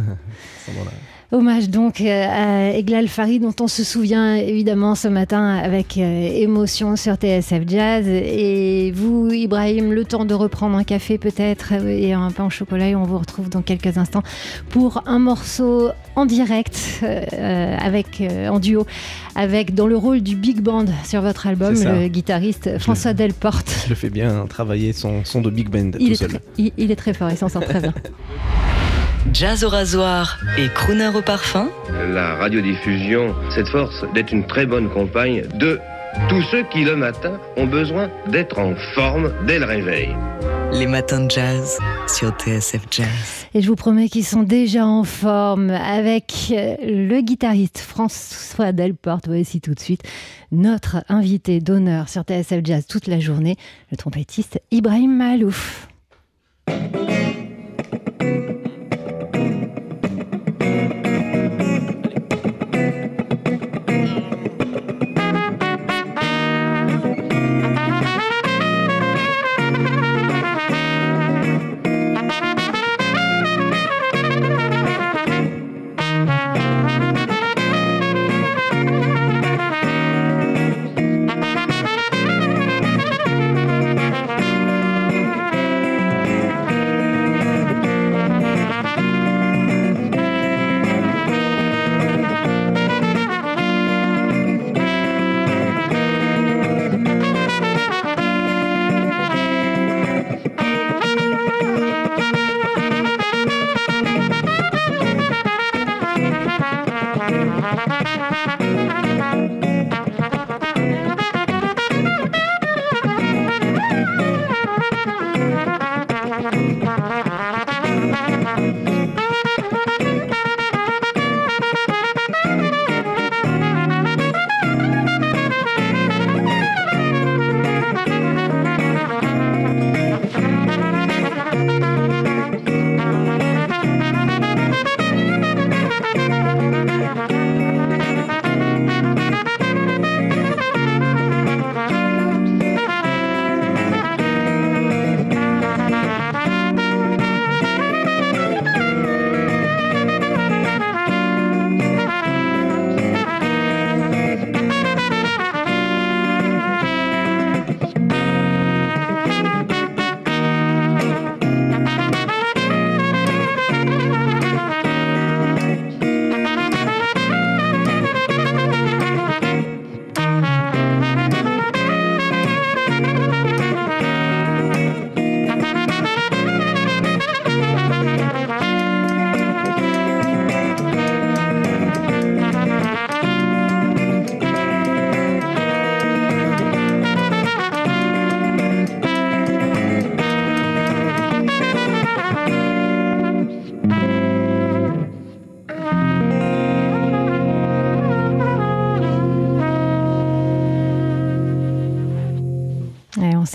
endroit-là. 0.69 0.91
Hommage 1.31 1.69
donc 1.69 2.01
euh, 2.01 2.25
à 2.27 2.75
Eglal 2.75 3.07
Fari 3.07 3.39
dont 3.39 3.53
on 3.62 3.67
se 3.67 3.83
souvient 3.83 4.33
évidemment 4.33 4.95
ce 4.95 5.07
matin 5.07 5.57
avec 5.57 5.95
euh, 6.00 6.01
émotion 6.33 6.95
sur 6.95 7.15
TSF 7.17 7.62
Jazz. 7.67 8.07
Et 8.07 8.91
vous, 8.95 9.29
Ibrahim, 9.31 9.93
le 9.93 10.05
temps 10.05 10.25
de 10.25 10.33
reprendre 10.33 10.75
un 10.75 10.83
café 10.83 11.19
peut-être 11.19 11.74
euh, 11.74 11.88
et 11.88 12.13
un 12.13 12.31
pain 12.31 12.45
au 12.48 12.50
chocolat. 12.50 12.88
Et 12.88 12.95
on 12.95 13.03
vous 13.03 13.19
retrouve 13.19 13.48
dans 13.48 13.62
quelques 13.62 14.00
instants 14.00 14.24
pour 14.69 15.03
un 15.05 15.19
morceau 15.19 15.89
en 16.15 16.25
direct 16.25 16.79
euh, 17.03 17.77
avec 17.79 18.21
euh, 18.21 18.48
en 18.50 18.59
duo 18.59 18.88
avec 19.36 19.75
dans 19.75 19.86
le 19.86 19.98
rôle 19.98 20.21
du 20.21 20.36
big 20.36 20.62
band 20.62 20.86
sur 21.05 21.21
votre 21.21 21.45
album 21.45 21.75
le 21.75 22.07
guitariste 22.07 22.79
François 22.79 23.13
Delporte. 23.13 23.71
Je 23.83 23.89
le 23.89 23.95
fais 23.95 24.09
bien 24.09 24.48
travailler 24.50 24.93
son 24.93 25.24
son 25.25 25.41
de 25.41 25.51
big 25.51 25.69
band 25.69 25.91
Il 26.00 26.07
tout 26.07 26.12
est, 26.12 26.15
seul. 26.15 26.29
très, 26.29 26.41
il- 26.57 26.71
il 26.77 26.89
est 26.91 26.95
très 26.95 27.13
fort, 27.13 27.29
il 27.29 27.38
s'en 27.38 27.50
sort 27.50 27.63
très 27.63 27.81
bien. 27.81 27.93
Jazz 29.33 29.63
au 29.63 29.69
rasoir 29.69 30.39
et 30.57 30.69
crooner 30.69 31.07
au 31.07 31.21
parfum 31.21 31.69
La 32.13 32.36
radiodiffusion, 32.36 33.36
cette 33.53 33.67
force 33.67 34.03
d'être 34.13 34.31
une 34.31 34.45
très 34.45 34.65
bonne 34.65 34.89
compagne 34.89 35.43
de 35.55 35.79
tous 36.29 36.41
ceux 36.51 36.63
qui 36.63 36.83
le 36.83 36.95
matin 36.95 37.39
ont 37.57 37.67
besoin 37.67 38.09
d'être 38.27 38.57
en 38.59 38.75
forme 38.95 39.31
dès 39.45 39.59
le 39.59 39.65
réveil. 39.65 40.15
Les 40.74 40.88
matins 40.88 41.25
de 41.25 41.31
jazz 41.31 41.77
sur 42.07 42.31
TSF 42.31 42.81
Jazz. 42.89 43.48
Et 43.53 43.62
je 43.62 43.67
vous 43.67 43.75
promets 43.75 44.09
qu'ils 44.09 44.25
sont 44.25 44.43
déjà 44.43 44.86
en 44.86 45.03
forme 45.03 45.69
avec 45.69 46.33
euh, 46.51 46.75
le 46.81 47.21
guitariste 47.21 47.79
François 47.79 48.71
Delporte. 48.71 49.27
Voici 49.27 49.62
tout 49.62 49.74
de 49.74 49.79
suite 49.79 50.03
notre 50.51 51.03
invité 51.09 51.59
d'honneur 51.59 52.09
sur 52.09 52.24
TSF 52.24 52.62
Jazz 52.63 52.86
toute 52.88 53.07
la 53.07 53.19
journée, 53.19 53.57
le 53.91 53.98
trompettiste 53.98 54.62
Ibrahim 54.71 55.15
Malouf. 55.15 55.88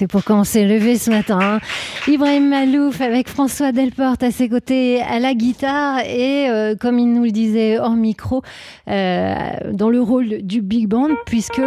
C'est 0.05 0.09
pourquoi 0.09 0.37
on 0.37 0.45
s'est 0.45 0.67
levé 0.67 0.99
ce 0.99 1.09
matin. 1.09 1.39
hein. 1.41 1.61
Ibrahim 2.07 2.51
Malouf 2.51 3.01
avec 3.01 3.27
François 3.27 3.73
Delporte 3.73 4.23
à 4.23 4.31
ses 4.31 4.51
côtés 4.51 5.01
à 5.01 5.19
la 5.19 5.33
guitare 5.33 6.01
et, 6.01 6.51
euh, 6.51 6.75
comme 6.79 6.99
il 6.99 7.11
nous 7.11 7.23
le 7.25 7.31
disait 7.31 7.79
hors 7.79 7.97
micro, 7.97 8.43
euh, 8.91 9.35
dans 9.73 9.89
le 9.89 10.03
rôle 10.03 10.43
du 10.43 10.61
big 10.61 10.89
band, 10.89 11.09
puisque 11.25 11.63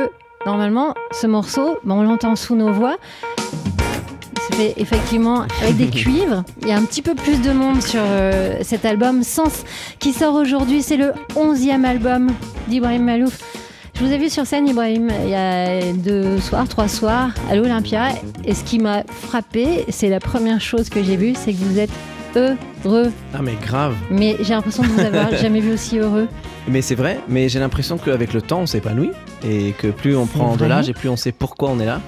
normalement, 0.45 0.93
ce 1.13 1.25
morceau, 1.25 1.79
ben, 1.83 1.95
on 1.95 2.03
l'entend 2.03 2.35
sous 2.35 2.55
nos 2.55 2.71
voix. 2.71 2.97
Fait 4.51 4.75
effectivement 4.77 5.41
avec 5.63 5.77
des 5.77 5.87
cuivres. 5.89 6.43
Il 6.61 6.67
y 6.67 6.71
a 6.71 6.77
un 6.77 6.83
petit 6.83 7.01
peu 7.01 7.15
plus 7.15 7.41
de 7.41 7.51
monde 7.51 7.81
sur 7.81 8.01
euh, 8.03 8.57
cet 8.61 8.85
album 8.85 9.23
Sens 9.23 9.63
qui 9.97 10.13
sort 10.13 10.35
aujourd'hui. 10.35 10.83
C'est 10.83 10.97
le 10.97 11.11
11e 11.35 11.83
album 11.85 12.29
d'Ibrahim 12.67 13.03
Malouf. 13.03 13.39
Je 13.99 14.05
vous 14.05 14.11
ai 14.11 14.19
vu 14.19 14.29
sur 14.29 14.45
scène, 14.45 14.67
Ibrahim, 14.67 15.09
il 15.23 15.31
y 15.31 15.33
a 15.33 15.91
deux 15.91 16.39
soirs, 16.39 16.67
trois 16.67 16.87
soirs, 16.87 17.31
à 17.49 17.55
l'Olympia. 17.55 18.09
Et 18.45 18.53
ce 18.53 18.63
qui 18.63 18.77
m'a 18.77 19.01
frappé, 19.09 19.85
c'est 19.89 20.07
la 20.09 20.19
première 20.19 20.61
chose 20.61 20.87
que 20.89 21.01
j'ai 21.01 21.15
vue, 21.15 21.33
c'est 21.35 21.51
que 21.51 21.57
vous 21.57 21.79
êtes 21.79 21.89
heureux. 22.35 23.11
Ah 23.33 23.41
mais 23.41 23.55
grave. 23.59 23.95
Mais 24.11 24.35
j'ai 24.41 24.53
l'impression 24.53 24.83
de 24.83 24.89
vous 24.89 24.99
avoir 24.99 25.35
jamais 25.41 25.61
vu 25.61 25.73
aussi 25.73 25.97
heureux. 25.97 26.27
Mais 26.67 26.83
c'est 26.83 26.93
vrai, 26.93 27.19
mais 27.27 27.49
j'ai 27.49 27.57
l'impression 27.57 27.97
qu'avec 27.97 28.33
le 28.33 28.43
temps, 28.43 28.59
on 28.59 28.65
s'épanouit 28.67 29.09
et 29.43 29.71
que 29.71 29.87
plus 29.87 30.15
on 30.15 30.27
prend 30.27 30.57
de 30.57 30.65
l'âge 30.65 30.89
et 30.89 30.93
plus 30.93 31.09
on 31.09 31.17
sait 31.17 31.31
pourquoi 31.31 31.71
on 31.71 31.79
est 31.79 31.87
là. 31.87 31.99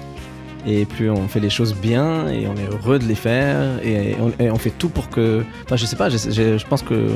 Et 0.68 0.84
plus 0.84 1.10
on 1.10 1.26
fait 1.26 1.40
les 1.40 1.50
choses 1.50 1.74
bien 1.74 2.28
et 2.28 2.46
on 2.46 2.54
est 2.54 2.72
heureux 2.72 3.00
de 3.00 3.04
les 3.06 3.16
faire 3.16 3.84
et 3.84 4.14
on, 4.20 4.30
et 4.40 4.48
on 4.48 4.58
fait 4.58 4.70
tout 4.70 4.90
pour 4.90 5.10
que. 5.10 5.42
Enfin, 5.64 5.74
je 5.74 5.86
sais 5.86 5.96
pas, 5.96 6.08
je 6.08 6.66
pense 6.66 6.82
que. 6.82 7.08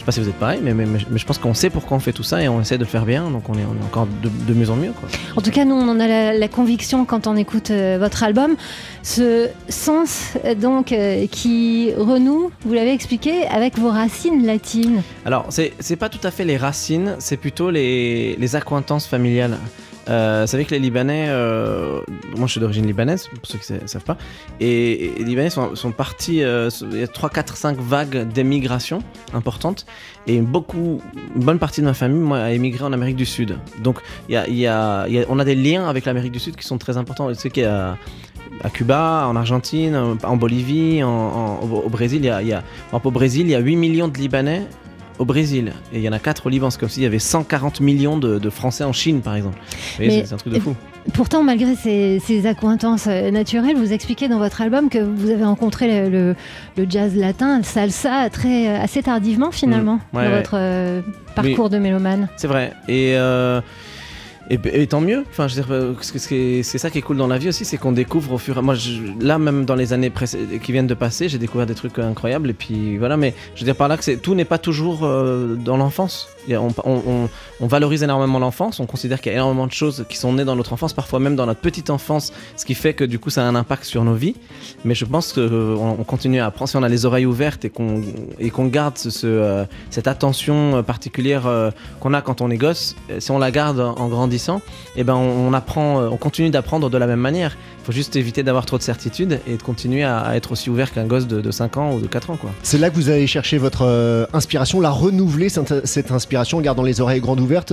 Je 0.00 0.02
sais 0.02 0.06
pas 0.06 0.12
si 0.12 0.20
vous 0.20 0.30
êtes 0.30 0.36
pareil, 0.36 0.60
mais, 0.62 0.72
mais, 0.72 0.86
mais 0.86 1.18
je 1.18 1.26
pense 1.26 1.36
qu'on 1.36 1.52
sait 1.52 1.68
pourquoi 1.68 1.98
on 1.98 2.00
fait 2.00 2.14
tout 2.14 2.22
ça 2.22 2.42
et 2.42 2.48
on 2.48 2.58
essaie 2.62 2.78
de 2.78 2.84
le 2.84 2.88
faire 2.88 3.04
bien, 3.04 3.30
donc 3.30 3.50
on 3.50 3.52
est, 3.52 3.66
on 3.70 3.78
est 3.78 3.84
encore 3.84 4.06
de, 4.22 4.30
de 4.30 4.54
mieux 4.58 4.70
en 4.70 4.76
mieux. 4.76 4.92
Quoi. 4.92 5.10
En 5.36 5.42
tout 5.42 5.50
cas, 5.50 5.66
nous, 5.66 5.74
on 5.74 5.86
en 5.90 6.00
a 6.00 6.06
la, 6.06 6.32
la 6.32 6.48
conviction 6.48 7.04
quand 7.04 7.26
on 7.26 7.36
écoute 7.36 7.70
euh, 7.70 7.98
votre 8.00 8.22
album. 8.22 8.56
Ce 9.02 9.50
sens, 9.68 10.38
donc, 10.58 10.92
euh, 10.92 11.26
qui 11.26 11.92
renoue, 11.98 12.50
vous 12.64 12.72
l'avez 12.72 12.94
expliqué, 12.94 13.46
avec 13.46 13.76
vos 13.78 13.90
racines 13.90 14.46
latines. 14.46 15.02
Alors, 15.26 15.44
c'est 15.50 15.74
c'est 15.80 15.96
pas 15.96 16.08
tout 16.08 16.26
à 16.26 16.30
fait 16.30 16.46
les 16.46 16.56
racines, 16.56 17.16
c'est 17.18 17.36
plutôt 17.36 17.70
les, 17.70 18.36
les 18.36 18.56
accointances 18.56 19.06
familiales. 19.06 19.58
Euh, 20.08 20.42
vous 20.42 20.50
savez 20.50 20.64
que 20.64 20.70
les 20.70 20.78
Libanais, 20.80 21.26
euh, 21.28 22.00
moi 22.36 22.46
je 22.46 22.52
suis 22.52 22.60
d'origine 22.60 22.86
libanaise, 22.86 23.28
pour 23.28 23.46
ceux 23.46 23.58
qui 23.58 23.72
ne 23.72 23.86
savent 23.86 24.02
pas, 24.04 24.16
et, 24.58 25.12
les 25.18 25.24
Libanais 25.24 25.50
sont, 25.50 25.92
partis, 25.92 26.42
euh, 26.42 26.70
il 26.90 26.98
y 27.00 27.02
a 27.02 27.06
3, 27.08 27.28
4, 27.28 27.56
5 27.56 27.78
vagues 27.78 28.26
d'émigration 28.28 29.00
importantes, 29.34 29.86
et 30.26 30.40
beaucoup, 30.40 31.00
une 31.36 31.42
bonne 31.44 31.58
partie 31.58 31.80
de 31.80 31.86
ma 31.86 31.94
famille, 31.94 32.20
moi, 32.20 32.38
a 32.38 32.50
émigré 32.50 32.84
en 32.84 32.92
Amérique 32.92 33.16
du 33.16 33.26
Sud. 33.26 33.56
Donc, 33.82 33.98
y 34.28 34.32
y 34.34 34.66
a- 34.66 35.06
on 35.28 35.38
a 35.38 35.44
des 35.44 35.54
liens 35.54 35.88
avec 35.88 36.04
l'Amérique 36.06 36.32
du 36.32 36.40
Sud 36.40 36.56
qui 36.56 36.66
sont 36.66 36.78
très 36.78 36.96
importants. 36.96 37.28
Je 37.28 37.34
sais 37.34 37.50
qu'il 37.50 37.64
y 37.64 37.66
à 37.66 38.68
Cuba, 38.72 39.26
en 39.28 39.36
Argentine, 39.36 39.96
en- 40.22 40.36
Bolivie, 40.36 41.02
au, 41.02 41.88
Brésil, 41.88 42.20
il 42.22 42.26
y 42.26 42.30
a, 42.30 42.42
y 42.42 42.54
au 42.92 43.10
Brésil, 43.10 43.42
il 43.46 43.50
y 43.50 43.54
a 43.54 43.58
8 43.60 43.76
millions 43.76 44.08
de 44.08 44.16
Libanais 44.18 44.66
au 45.20 45.24
Brésil. 45.26 45.72
Et 45.92 45.98
il 45.98 46.02
y 46.02 46.08
en 46.08 46.12
a 46.12 46.18
4 46.18 46.46
au 46.46 46.48
Liban. 46.48 46.70
C'est 46.70 46.80
comme 46.80 46.88
s'il 46.88 47.02
y 47.04 47.06
avait 47.06 47.18
140 47.20 47.80
millions 47.80 48.16
de, 48.18 48.38
de 48.38 48.50
Français 48.50 48.82
en 48.84 48.92
Chine, 48.92 49.20
par 49.20 49.36
exemple. 49.36 49.58
C'est- 49.98 50.32
un 50.32 50.36
truc 50.36 50.52
de 50.54 50.58
fou. 50.60 50.74
Pourtant, 51.14 51.42
malgré 51.42 51.76
ces, 51.76 52.20
ces 52.24 52.46
accointances 52.46 53.06
euh, 53.06 53.30
naturelles, 53.30 53.76
vous 53.76 53.92
expliquez 53.92 54.28
dans 54.28 54.38
votre 54.38 54.60
album 54.60 54.88
que 54.90 54.98
vous 54.98 55.30
avez 55.30 55.44
rencontré 55.44 55.86
le, 56.02 56.10
le- 56.10 56.36
le 56.76 56.86
jazz 56.88 57.14
latin, 57.16 57.58
le 57.58 57.64
salsa, 57.64 58.28
très, 58.30 58.68
euh, 58.68 58.82
assez 58.82 59.02
tardivement 59.02 59.50
finalement, 59.50 60.00
Mm. 60.12 60.16
Ouais, 60.16 60.24
dans 60.24 60.30
ouais. 60.30 60.36
votre 60.38 60.56
euh, 60.56 61.00
parcours 61.34 61.70
de 61.70 61.78
mélomane. 61.78 62.28
C'est 62.36 62.48
vrai. 62.48 62.72
Et, 62.88 63.12
euh, 63.14 63.60
Et, 64.50 64.86
tant 64.88 65.00
mieux. 65.00 65.24
Enfin, 65.30 65.46
je 65.46 65.54
veux 65.54 65.62
dire, 65.62 65.72
euh, 65.72 65.94
c'est 66.62 66.78
ça 66.78 66.90
qui 66.90 66.98
est 66.98 67.02
cool 67.02 67.16
dans 67.16 67.28
la 67.28 67.38
vie 67.38 67.48
aussi, 67.48 67.64
c'est 67.64 67.76
qu'on 67.76 67.92
découvre 67.92 68.32
au 68.32 68.38
fur 68.38 68.56
et 68.56 68.70
à 68.70 68.74
je- 68.74 69.24
là, 69.24 69.38
même 69.38 69.64
dans 69.64 69.76
les 69.76 69.92
années 69.92 70.12
qui 70.62 70.72
viennent 70.72 70.88
de 70.88 70.94
passer, 70.94 71.28
j'ai 71.28 71.38
découvert 71.38 71.66
des 71.66 71.74
trucs 71.74 71.98
incroyables. 72.00 72.50
Et 72.50 72.52
puis 72.54 72.98
voilà, 72.98 73.16
mais 73.16 73.32
je 73.54 73.60
veux 73.60 73.64
dire 73.64 73.76
par 73.76 73.86
là 73.86 73.96
que 73.96 74.16
tout 74.16 74.34
n'est 74.34 74.44
pas 74.44 74.58
toujours 74.58 75.00
euh, 75.04 75.54
dans 75.54 75.76
l'enfance. 75.76 76.28
On, 76.84 77.28
valorise 77.66 78.02
énormément 78.02 78.38
l'enfance. 78.38 78.80
On 78.80 78.86
considère 78.86 79.20
qu'il 79.20 79.30
y 79.30 79.34
a 79.34 79.38
énormément 79.38 79.66
de 79.66 79.72
choses 79.72 80.04
qui 80.08 80.16
sont 80.16 80.32
nées 80.32 80.44
dans 80.44 80.56
notre 80.56 80.72
enfance, 80.72 80.92
parfois 80.94 81.20
même 81.20 81.36
dans 81.36 81.46
notre 81.46 81.60
petite 81.60 81.90
enfance, 81.90 82.32
ce 82.56 82.64
qui 82.64 82.74
fait 82.74 82.94
que 82.94 83.04
du 83.04 83.18
coup, 83.18 83.30
ça 83.30 83.42
a 83.42 83.44
un 83.44 83.54
impact 83.54 83.84
sur 83.84 84.02
nos 84.04 84.14
vies. 84.14 84.34
Mais 84.84 84.94
je 84.94 85.04
pense 85.04 85.32
qu'on 85.32 85.96
on 85.98 86.04
continue 86.04 86.40
à 86.40 86.46
apprendre. 86.46 86.68
Si 86.70 86.76
on 86.76 86.82
a 86.82 86.88
les 86.88 87.04
oreilles 87.04 87.26
ouvertes 87.26 87.64
et 87.64 87.70
qu'on 87.70 88.66
garde 88.66 88.98
ce, 88.98 89.10
ce, 89.10 89.26
euh, 89.26 89.64
cette 89.90 90.08
attention 90.08 90.76
euh, 90.76 90.82
particulière 90.82 91.46
euh, 91.46 91.70
qu'on 92.00 92.14
a 92.14 92.22
quand 92.22 92.40
on 92.40 92.50
est 92.50 92.56
gosse, 92.56 92.96
euh, 93.10 93.20
si 93.20 93.30
on 93.30 93.38
la 93.38 93.50
garde 93.50 93.78
en 93.78 94.10
en 94.10 94.26
grandissant, 94.40 94.62
eh 94.96 95.04
ben 95.04 95.14
on, 95.14 95.48
on 95.48 95.52
apprend, 95.52 96.00
euh, 96.00 96.08
on 96.10 96.16
continue 96.16 96.50
d'apprendre 96.50 96.90
de 96.90 96.98
la 96.98 97.06
même 97.06 97.20
manière. 97.20 97.56
Il 97.82 97.86
faut 97.86 97.92
juste 97.92 98.16
éviter 98.16 98.42
d'avoir 98.42 98.66
trop 98.66 98.78
de 98.78 98.82
certitudes 98.82 99.40
et 99.46 99.56
de 99.56 99.62
continuer 99.62 100.02
à, 100.02 100.18
à 100.20 100.36
être 100.36 100.52
aussi 100.52 100.70
ouvert 100.70 100.92
qu'un 100.92 101.06
gosse 101.06 101.26
de, 101.26 101.40
de 101.40 101.50
5 101.50 101.76
ans 101.76 101.94
ou 101.94 102.00
de 102.00 102.06
4 102.06 102.30
ans. 102.30 102.36
Quoi. 102.36 102.50
C'est 102.62 102.78
là 102.78 102.90
que 102.90 102.94
vous 102.96 103.08
allez 103.10 103.26
chercher 103.26 103.58
votre 103.58 103.82
euh, 103.86 104.26
inspiration, 104.32 104.80
la 104.80 104.90
renouveler, 104.90 105.48
cette, 105.48 105.86
cette 105.86 106.10
inspiration, 106.12 106.58
en 106.58 106.60
gardant 106.60 106.82
les 106.82 107.00
oreilles 107.00 107.20
grandes 107.20 107.40
ouvertes. 107.40 107.72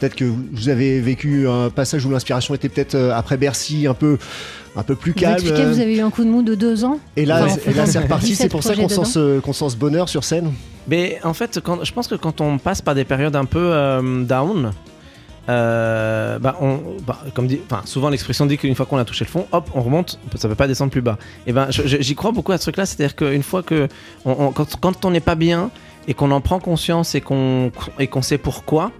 Peut-être 0.00 0.14
que 0.16 0.24
vous 0.24 0.68
avez 0.68 1.00
vécu 1.00 1.48
un 1.48 1.70
passage 1.70 2.04
où 2.04 2.10
l'inspiration 2.10 2.54
était 2.54 2.68
peut-être 2.68 2.94
euh, 2.94 3.12
après 3.14 3.36
Bercy 3.36 3.86
un 3.86 3.94
peu, 3.94 4.18
un 4.76 4.82
peu 4.82 4.94
plus 4.96 5.12
Vous 5.12 5.20
calme. 5.20 5.34
expliquez, 5.34 5.64
vous 5.64 5.80
avez 5.80 5.96
eu 5.96 6.00
un 6.00 6.10
coup 6.10 6.24
de 6.24 6.30
mou 6.30 6.42
de 6.42 6.54
deux 6.54 6.84
ans 6.84 6.98
Et 7.16 7.24
là, 7.24 7.44
Enfin, 7.44 7.70
là 7.76 7.86
c'est 7.86 8.00
reparti. 8.00 8.26
17 8.28 8.42
C'est 8.42 8.48
pour 8.48 8.62
ça 8.62 8.74
qu'on 8.74 8.88
sent, 8.88 9.04
ce, 9.04 9.38
qu'on 9.40 9.52
sent 9.52 9.70
ce 9.70 9.76
bonheur 9.76 10.08
sur 10.08 10.24
scène. 10.24 10.52
Mais 10.88 11.18
en 11.24 11.32
fait, 11.32 11.60
quand, 11.64 11.82
je 11.84 11.92
pense 11.92 12.08
que 12.08 12.14
quand 12.14 12.40
on 12.42 12.58
passe 12.58 12.82
par 12.82 12.94
des 12.94 13.04
périodes 13.04 13.36
un 13.36 13.46
peu 13.46 13.70
euh, 13.72 14.22
down, 14.24 14.72
euh, 15.48 16.38
bah, 16.38 16.56
on, 16.60 16.80
bah, 17.06 17.18
comme 17.34 17.46
dit, 17.46 17.60
souvent 17.84 18.08
l'expression 18.08 18.46
dit 18.46 18.56
qu'une 18.56 18.74
fois 18.74 18.86
qu'on 18.86 18.96
a 18.98 19.04
touché 19.04 19.24
le 19.24 19.30
fond, 19.30 19.46
hop, 19.52 19.68
on 19.74 19.82
remonte, 19.82 20.18
ça 20.36 20.48
peut 20.48 20.54
pas 20.54 20.66
descendre 20.66 20.90
plus 20.90 21.02
bas. 21.02 21.18
Et 21.46 21.52
ben, 21.52 21.66
j'y 21.70 22.14
crois 22.14 22.32
beaucoup 22.32 22.52
à 22.52 22.58
ce 22.58 22.62
truc-là, 22.62 22.86
c'est-à-dire 22.86 23.14
qu'une 23.16 23.42
fois 23.42 23.62
que, 23.62 23.88
quand, 24.24 24.76
quand 24.80 25.04
on 25.04 25.10
n'est 25.10 25.20
pas 25.20 25.34
bien 25.34 25.70
et 26.08 26.14
qu'on 26.14 26.30
en 26.30 26.40
prend 26.40 26.60
conscience 26.60 27.14
et 27.14 27.20
qu'on 27.20 27.70
et 27.98 28.06
qu'on 28.06 28.22
sait 28.22 28.38
pourquoi. 28.38 28.90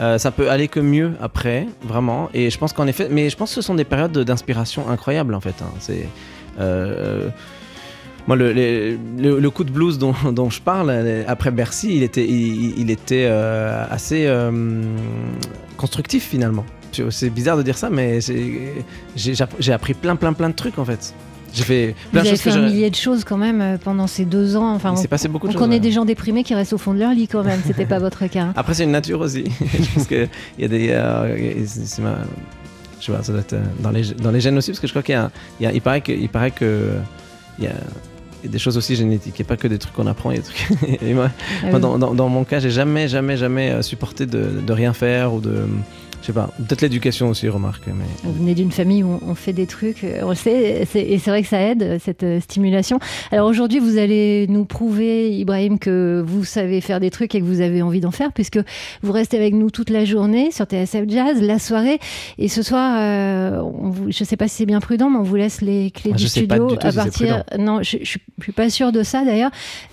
euh, 0.00 0.16
ça 0.18 0.30
peut 0.30 0.50
aller 0.50 0.68
que 0.68 0.80
mieux 0.80 1.12
après, 1.20 1.66
vraiment. 1.82 2.30
Et 2.34 2.50
je 2.50 2.58
pense 2.58 2.72
qu'en 2.72 2.86
effet, 2.86 3.08
mais 3.10 3.28
je 3.30 3.36
pense 3.36 3.50
que 3.50 3.56
ce 3.56 3.62
sont 3.62 3.74
des 3.74 3.84
périodes 3.84 4.18
d'inspiration 4.18 4.88
incroyables 4.88 5.34
en 5.34 5.40
fait. 5.40 5.54
hein. 5.62 5.70
C'est 5.78 6.08
euh, 6.58 7.28
moi, 8.26 8.36
le, 8.36 8.52
les- 8.52 8.98
le- 9.18 9.38
le 9.40 9.50
coup 9.50 9.64
de 9.64 9.70
blues 9.70 9.98
dont, 9.98 10.14
dont 10.32 10.50
je 10.50 10.60
parle, 10.60 10.90
euh, 10.90 11.24
après 11.26 11.50
Bercy, 11.50 11.96
il 11.96 12.02
était, 12.02 12.24
il, 12.26 12.78
il 12.78 12.90
était 12.90 13.26
euh, 13.28 13.84
assez 13.90 14.26
euh, 14.26 14.82
constructif 15.76 16.24
finalement. 16.28 16.64
C'est 17.10 17.30
bizarre 17.30 17.56
de 17.56 17.62
dire 17.62 17.78
ça, 17.78 17.88
mais 17.88 18.18
j'ai 19.16 19.72
appris 19.72 19.94
plein, 19.94 20.16
plein, 20.16 20.32
plein 20.32 20.48
de 20.48 20.54
trucs 20.54 20.78
en 20.78 20.84
fait. 20.84 21.14
J'ai 21.52 21.64
fait 21.64 21.86
Vous 22.04 22.10
plein 22.12 22.22
de 22.22 22.28
avez 22.28 22.36
choses 22.36 22.40
fait 22.42 22.50
que 22.50 22.56
un 22.58 22.66
millier 22.68 22.90
de 22.90 22.94
choses 22.94 23.24
quand 23.24 23.36
même 23.36 23.78
pendant 23.82 24.06
ces 24.06 24.24
deux 24.24 24.54
ans. 24.56 24.72
Enfin, 24.74 24.90
Il 24.90 24.98
on, 24.98 25.02
s'est 25.02 25.08
passé 25.08 25.26
beaucoup 25.28 25.46
de 25.46 25.50
on 25.50 25.52
choses. 25.54 25.60
connaît 25.60 25.76
ouais. 25.76 25.80
des 25.80 25.90
gens 25.92 26.04
déprimés 26.04 26.44
qui 26.44 26.54
restent 26.54 26.72
au 26.72 26.78
fond 26.78 26.94
de 26.94 26.98
leur 27.00 27.12
lit 27.12 27.26
quand 27.28 27.42
même. 27.42 27.60
C'était 27.66 27.86
pas 27.86 27.98
votre 27.98 28.26
cas. 28.26 28.48
Après, 28.56 28.74
c'est 28.74 28.84
une 28.84 28.92
nature 28.92 29.20
aussi. 29.20 29.44
je 29.60 29.94
pense 29.94 30.06
qu'il 30.06 30.28
y 30.58 30.64
a 30.64 30.68
des. 30.68 30.88
euh, 30.90 31.64
c'est- 31.66 31.86
c'est 31.86 32.02
ma- 32.02 32.18
Je 33.00 33.06
sais 33.06 33.12
pas, 33.12 33.22
ça 33.22 33.32
doit 33.32 33.40
être 33.40 33.56
dans 33.80 33.90
les, 33.90 34.02
dans 34.14 34.30
les 34.30 34.40
gènes 34.40 34.58
aussi, 34.58 34.70
parce 34.70 34.80
que 34.80 34.86
je 34.86 34.92
crois 34.92 35.02
qu'il 35.02 35.14
y 35.14 35.18
a. 35.18 35.30
il, 35.58 35.64
y 35.64 35.66
a- 35.66 35.72
il 35.72 35.80
paraît 35.80 36.00
que. 36.02 36.12
Il 36.12 36.28
paraît 36.28 36.50
que 36.52 36.90
il 37.58 37.64
y 37.64 37.68
a 37.68 37.72
des 38.48 38.58
choses 38.58 38.76
aussi 38.76 38.96
génétiques, 38.96 39.40
et 39.40 39.44
pas 39.44 39.56
que 39.56 39.68
des 39.68 39.78
trucs 39.78 39.94
qu'on 39.94 40.06
apprend. 40.06 40.30
il 40.30 40.36
y 40.36 40.38
a 40.38 40.42
des 40.42 40.48
trucs- 40.48 41.02
et 41.02 41.14
moi, 41.14 41.30
Ah 41.62 41.66
moi, 41.66 41.74
oui. 41.74 41.80
dans, 41.80 41.98
dans- 41.98 42.14
dans 42.14 42.28
mon 42.28 42.44
cas, 42.44 42.58
j'ai 42.60 42.70
jamais, 42.70 43.08
jamais, 43.08 43.36
jamais 43.36 43.70
euh, 43.70 43.82
supporté 43.82 44.26
de, 44.26 44.44
de 44.66 44.72
rien 44.72 44.92
faire 44.92 45.34
ou 45.34 45.40
de. 45.40 45.64
Je 46.20 46.26
sais 46.26 46.32
pas, 46.32 46.50
peut-être 46.58 46.82
l'éducation 46.82 47.30
aussi, 47.30 47.48
remarque. 47.48 47.82
Mais... 47.86 48.04
Vous 48.24 48.32
venez 48.34 48.54
d'une 48.54 48.70
famille 48.72 49.02
où 49.02 49.18
on 49.26 49.34
fait 49.34 49.52
des 49.54 49.66
trucs, 49.66 50.04
euh, 50.04 50.20
on 50.22 50.30
le 50.30 50.34
sait, 50.34 50.82
et 50.94 51.18
c'est 51.18 51.30
vrai 51.30 51.42
que 51.42 51.48
ça 51.48 51.60
aide, 51.60 51.98
cette 52.04 52.22
euh, 52.24 52.40
stimulation. 52.40 52.98
Alors 53.32 53.48
aujourd'hui, 53.48 53.78
vous 53.78 53.96
allez 53.96 54.46
nous 54.48 54.64
prouver, 54.66 55.30
Ibrahim, 55.36 55.78
que 55.78 56.22
vous 56.26 56.44
savez 56.44 56.80
faire 56.82 57.00
des 57.00 57.10
trucs 57.10 57.34
et 57.34 57.40
que 57.40 57.44
vous 57.46 57.62
avez 57.62 57.80
envie 57.80 58.00
d'en 58.00 58.10
faire, 58.10 58.32
puisque 58.32 58.58
vous 59.02 59.12
restez 59.12 59.38
avec 59.38 59.54
nous 59.54 59.70
toute 59.70 59.88
la 59.88 60.04
journée 60.04 60.50
sur 60.50 60.66
TSF 60.66 61.04
Jazz, 61.08 61.40
la 61.40 61.58
soirée. 61.58 61.98
Et 62.38 62.48
ce 62.48 62.62
soir, 62.62 62.96
euh, 63.00 63.60
on 63.62 63.88
vous- 63.88 64.10
je 64.12 64.22
ne 64.22 64.26
sais 64.26 64.36
pas 64.36 64.46
si 64.46 64.56
c'est 64.56 64.66
bien 64.66 64.80
prudent, 64.80 65.08
mais 65.08 65.18
on 65.18 65.22
vous 65.22 65.36
laisse 65.36 65.62
les 65.62 65.90
clés 65.90 66.10
Ah, 66.12 66.16
du 66.16 66.24
je 66.24 66.28
studio 66.28 66.76
du 66.76 66.86
à 66.86 66.90
si 66.90 66.96
partir. 66.96 67.44
Non, 67.58 67.82
je 67.82 67.96
ne 67.98 68.04
suis 68.04 68.52
pas 68.54 68.68
sûre 68.68 68.92
de 68.92 69.02
ça 69.02 69.24
d'ailleurs. 69.24 69.50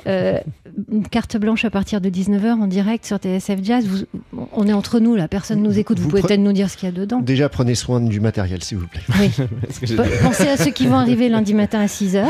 Euh, 0.08 0.40
une 0.92 1.08
carte 1.08 1.38
blanche 1.38 1.64
à 1.66 1.70
partir 1.70 2.02
de 2.02 2.10
19h 2.10 2.60
en 2.62 2.68
direct 2.68 3.06
sur 3.06 3.18
TSF 3.18 3.60
Jazz. 3.64 3.86
Vous- 3.88 4.06
on 4.54 4.68
est 4.68 4.74
entre 4.74 5.00
nous 5.00 5.16
là, 5.16 5.28
personne 5.28 5.62
ne 5.62 5.68
nous 5.68 5.80
écoute. 5.80 6.00
Vous, 6.00 6.10
Vous 6.10 6.17
pre- 6.22 6.28
peut-être 6.28 6.40
nous 6.40 6.54
dire 6.54 6.70
ce 6.70 6.78
qu'il 6.78 6.88
y 6.88 6.92
a 6.92 6.96
dedans. 6.96 7.20
Déjà, 7.20 7.50
prenez 7.50 7.76
soin 7.76 8.00
du 8.02 8.20
matériel, 8.20 8.64
s'il 8.64 8.78
vous 8.78 8.88
plaît. 8.88 9.02
Oui. 9.20 9.32
Pensez 10.24 10.48
à 10.48 10.58
ceux 10.58 10.72
qui 10.72 10.88
vont 10.88 10.98
arriver 10.98 11.30
lundi 11.30 11.54
matin 11.54 11.80
à 11.80 11.86
6h, 11.88 12.26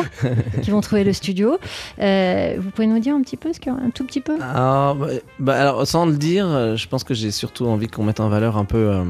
qui 0.62 0.72
vont 0.72 0.82
trouver 0.82 1.04
le 1.04 1.14
studio. 1.14 1.58
Euh, 2.00 2.56
vous 2.60 2.70
pouvez 2.72 2.88
nous 2.88 3.00
dire 3.00 3.16
un 3.16 3.22
petit 3.22 3.38
peu, 3.38 3.54
ce 3.54 3.60
qu'il 3.60 3.72
y 3.72 3.76
a, 3.76 3.80
un 3.80 3.90
tout 3.90 4.04
petit 4.06 4.22
peu 4.22 4.36
Ah, 4.42 4.94
bah, 5.00 5.08
bah, 5.40 5.62
alors, 5.62 5.88
sans 5.88 6.06
le 6.06 6.18
dire, 6.18 6.46
euh, 6.48 6.76
je 6.76 6.88
pense 6.88 7.04
que 7.04 7.14
j'ai 7.14 7.32
surtout 7.32 7.66
envie 7.68 7.88
qu'on 7.88 8.04
mette 8.04 8.20
en 8.20 8.30
valeur 8.30 8.58
un 8.58 8.66
peu 8.66 8.78
euh, 8.78 9.04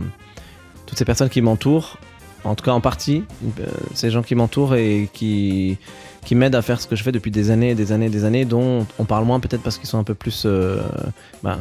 toutes 0.85 0.97
ces 0.97 1.05
personnes 1.05 1.29
qui 1.29 1.41
m'entourent, 1.41 1.97
en 2.43 2.55
tout 2.55 2.63
cas 2.63 2.71
en 2.71 2.81
partie, 2.81 3.23
euh, 3.59 3.65
ces 3.93 4.09
gens 4.09 4.21
qui 4.23 4.35
m'entourent 4.35 4.75
et 4.75 5.09
qui, 5.11 5.77
qui 6.23 6.35
m'aident 6.35 6.55
à 6.55 6.61
faire 6.61 6.79
ce 6.79 6.87
que 6.87 6.95
je 6.95 7.03
fais 7.03 7.11
depuis 7.11 7.31
des 7.31 7.51
années 7.51 7.71
et 7.71 7.75
des 7.75 7.91
années 7.91 8.05
et 8.05 8.09
des 8.09 8.23
années, 8.25 8.45
dont 8.45 8.85
on 8.99 9.03
parle 9.05 9.25
moins 9.25 9.39
peut-être 9.39 9.61
parce 9.63 9.77
qu'ils 9.77 9.89
sont 9.89 9.97
un 9.99 10.03
peu 10.03 10.13
plus 10.13 10.43
euh, 10.45 10.81
da- 11.43 11.59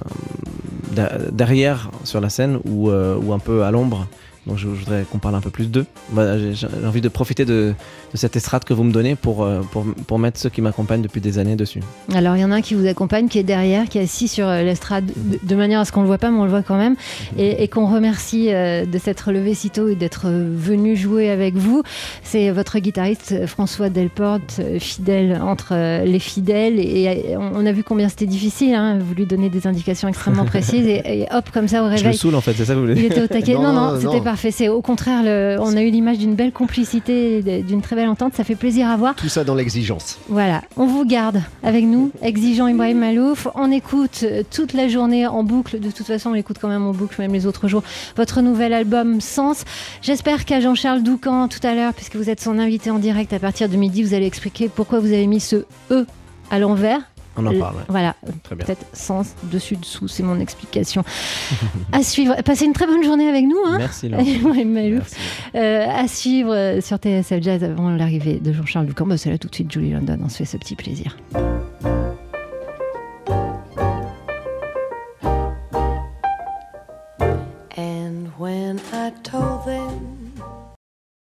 derrière 1.32 1.90
sur 2.04 2.20
la 2.20 2.28
scène 2.28 2.58
ou, 2.64 2.90
euh, 2.90 3.16
ou 3.16 3.32
un 3.32 3.38
peu 3.38 3.64
à 3.64 3.70
l'ombre. 3.70 4.06
Donc 4.46 4.58
je, 4.58 4.62
je 4.62 4.84
voudrais 4.84 5.04
qu'on 5.10 5.18
parle 5.18 5.34
un 5.34 5.40
peu 5.40 5.50
plus 5.50 5.70
d'eux. 5.70 5.86
Bah, 6.12 6.38
j'ai 6.38 6.66
envie 6.86 7.00
de 7.00 7.08
profiter 7.08 7.44
de, 7.44 7.74
de 8.12 8.16
cette 8.16 8.36
estrade 8.36 8.64
que 8.64 8.72
vous 8.74 8.84
me 8.84 8.92
donnez 8.92 9.16
pour, 9.16 9.42
euh, 9.42 9.60
pour, 9.72 9.84
pour 10.06 10.18
mettre 10.18 10.38
ceux 10.38 10.50
qui 10.50 10.62
m'accompagnent 10.62 11.02
depuis 11.02 11.20
des 11.20 11.38
années 11.38 11.56
dessus. 11.56 11.80
Alors, 12.14 12.36
il 12.36 12.40
y 12.40 12.44
en 12.44 12.52
a 12.52 12.56
un 12.56 12.60
qui 12.60 12.74
vous 12.74 12.86
accompagne, 12.86 13.28
qui 13.28 13.38
est 13.38 13.42
derrière, 13.44 13.88
qui 13.88 13.98
est 13.98 14.02
assis 14.02 14.28
sur 14.28 14.46
euh, 14.46 14.62
l'estrade, 14.62 15.06
de, 15.06 15.38
de 15.42 15.56
manière 15.56 15.80
à 15.80 15.84
ce 15.84 15.90
qu'on 15.92 16.02
le 16.02 16.06
voit 16.06 16.18
pas, 16.18 16.30
mais 16.30 16.38
on 16.38 16.44
le 16.44 16.50
voit 16.50 16.62
quand 16.62 16.76
même, 16.76 16.94
et, 17.36 17.62
et 17.64 17.68
qu'on 17.68 17.86
remercie 17.92 18.52
euh, 18.52 18.86
de 18.86 18.98
s'être 18.98 19.32
levé 19.32 19.54
si 19.54 19.70
tôt 19.70 19.88
et 19.88 19.96
d'être 19.96 20.28
venu 20.28 20.96
jouer 20.96 21.28
avec 21.30 21.56
vous. 21.56 21.82
C'est 22.22 22.50
votre 22.50 22.78
guitariste 22.78 23.46
François 23.46 23.88
Delporte, 23.90 24.60
fidèle 24.78 25.40
entre 25.42 26.04
les 26.04 26.18
fidèles, 26.20 26.78
et, 26.78 27.36
on 27.36 27.66
a 27.66 27.72
vu 27.72 27.82
combien 27.82 28.08
c'était 28.08 28.26
difficile. 28.26 28.74
Hein, 28.74 28.98
vous 29.00 29.14
lui 29.14 29.26
donnez 29.26 29.50
des 29.50 29.66
indications 29.66 30.08
extrêmement 30.08 30.44
précises, 30.46 30.86
et, 30.86 31.02
et 31.04 31.26
hop, 31.34 31.50
comme 31.52 31.66
ça 31.68 31.82
au 31.82 31.86
Je 31.86 31.90
le 31.90 31.96
réveil. 31.96 32.16
saoule 32.16 32.34
en 32.36 32.40
fait, 32.40 32.52
c'est 32.54 32.64
ça 32.64 32.74
que 32.74 32.78
vous 32.78 32.86
voulez 32.86 33.00
Il 33.00 33.06
était 33.06 33.22
au 33.22 33.26
taquet. 33.36 33.54
Non, 33.54 33.62
Non, 33.62 33.72
non, 33.72 33.92
non, 33.92 34.00
c'était 34.00 34.18
non. 34.18 34.22
Parfait. 34.36 34.50
C'est 34.50 34.68
au 34.68 34.82
contraire, 34.82 35.22
le- 35.22 35.56
on 35.60 35.76
a 35.76 35.82
eu 35.82 35.90
l'image 35.90 36.18
d'une 36.18 36.34
belle 36.34 36.52
complicité, 36.52 37.42
d'une 37.62 37.80
très 37.80 37.96
belle 37.96 38.08
entente. 38.08 38.34
Ça 38.34 38.44
fait 38.44 38.54
plaisir 38.54 38.88
à 38.88 38.96
voir. 38.96 39.14
Tout 39.14 39.28
ça 39.28 39.44
dans 39.44 39.54
l'exigence. 39.54 40.18
Voilà, 40.28 40.62
on 40.76 40.86
vous 40.86 41.04
garde 41.06 41.40
avec 41.62 41.84
nous, 41.84 42.10
exigeant 42.22 42.66
Ibrahim 42.66 42.98
Malouf. 42.98 43.48
On 43.54 43.70
écoute 43.70 44.20
euh, 44.24 44.42
toute 44.50 44.74
la 44.74 44.88
journée 44.88 45.26
en 45.26 45.42
boucle. 45.42 45.80
De 45.80 45.90
toute 45.90 46.06
façon, 46.06 46.30
on 46.30 46.32
l'écoute 46.34 46.58
quand 46.60 46.68
même 46.68 46.84
en 46.86 46.92
boucle, 46.92 47.14
même 47.18 47.32
les 47.32 47.46
autres 47.46 47.66
jours. 47.68 47.82
Votre 48.16 48.42
nouvel 48.42 48.72
album 48.74 49.20
Sens. 49.20 49.64
J'espère 50.02 50.44
qu'à 50.44 50.60
Jean-Charles 50.60 51.02
Doucan 51.02 51.48
tout 51.48 51.64
à 51.66 51.74
l'heure, 51.74 51.94
puisque 51.94 52.16
vous 52.16 52.28
êtes 52.28 52.40
son 52.42 52.58
invité 52.58 52.90
en 52.90 52.98
direct 52.98 53.32
à 53.32 53.38
partir 53.38 53.68
de 53.68 53.76
midi, 53.76 54.02
vous 54.02 54.12
allez 54.14 54.26
expliquer 54.26 54.68
pourquoi 54.68 55.00
vous 55.00 55.06
avez 55.12 55.26
mis 55.26 55.40
ce 55.40 55.64
E 55.90 56.06
à 56.50 56.58
l'envers. 56.58 57.00
On 57.36 57.46
en 57.46 57.58
parle. 57.58 57.76
Voilà. 57.88 58.14
Très 58.42 58.54
bien. 58.54 58.64
Peut-être 58.64 58.84
sens, 58.92 59.34
dessus, 59.44 59.76
dessous, 59.76 60.08
c'est 60.08 60.22
mon 60.22 60.40
explication. 60.40 61.04
à 61.92 62.02
suivre. 62.02 62.34
Passez 62.42 62.64
une 62.64 62.72
très 62.72 62.86
bonne 62.86 63.04
journée 63.04 63.28
avec 63.28 63.44
nous. 63.44 63.58
Hein. 63.66 63.78
Merci, 63.78 64.08
ouais, 64.44 64.64
Merci. 64.64 65.16
Euh, 65.54 65.86
à 65.88 66.08
suivre 66.08 66.54
euh, 66.54 66.80
sur 66.80 66.98
TSL 66.98 67.42
Jazz 67.42 67.64
avant 67.64 67.90
l'arrivée 67.90 68.40
de 68.40 68.52
Jean-Charles 68.52 68.86
Ducamp. 68.86 69.06
Bah, 69.06 69.16
c'est 69.16 69.30
là 69.30 69.38
tout 69.38 69.48
de 69.48 69.54
suite, 69.54 69.70
Julie 69.70 69.92
London. 69.92 70.18
On 70.24 70.28
se 70.28 70.38
fait 70.38 70.44
ce 70.44 70.56
petit 70.56 70.76
plaisir. 70.76 71.16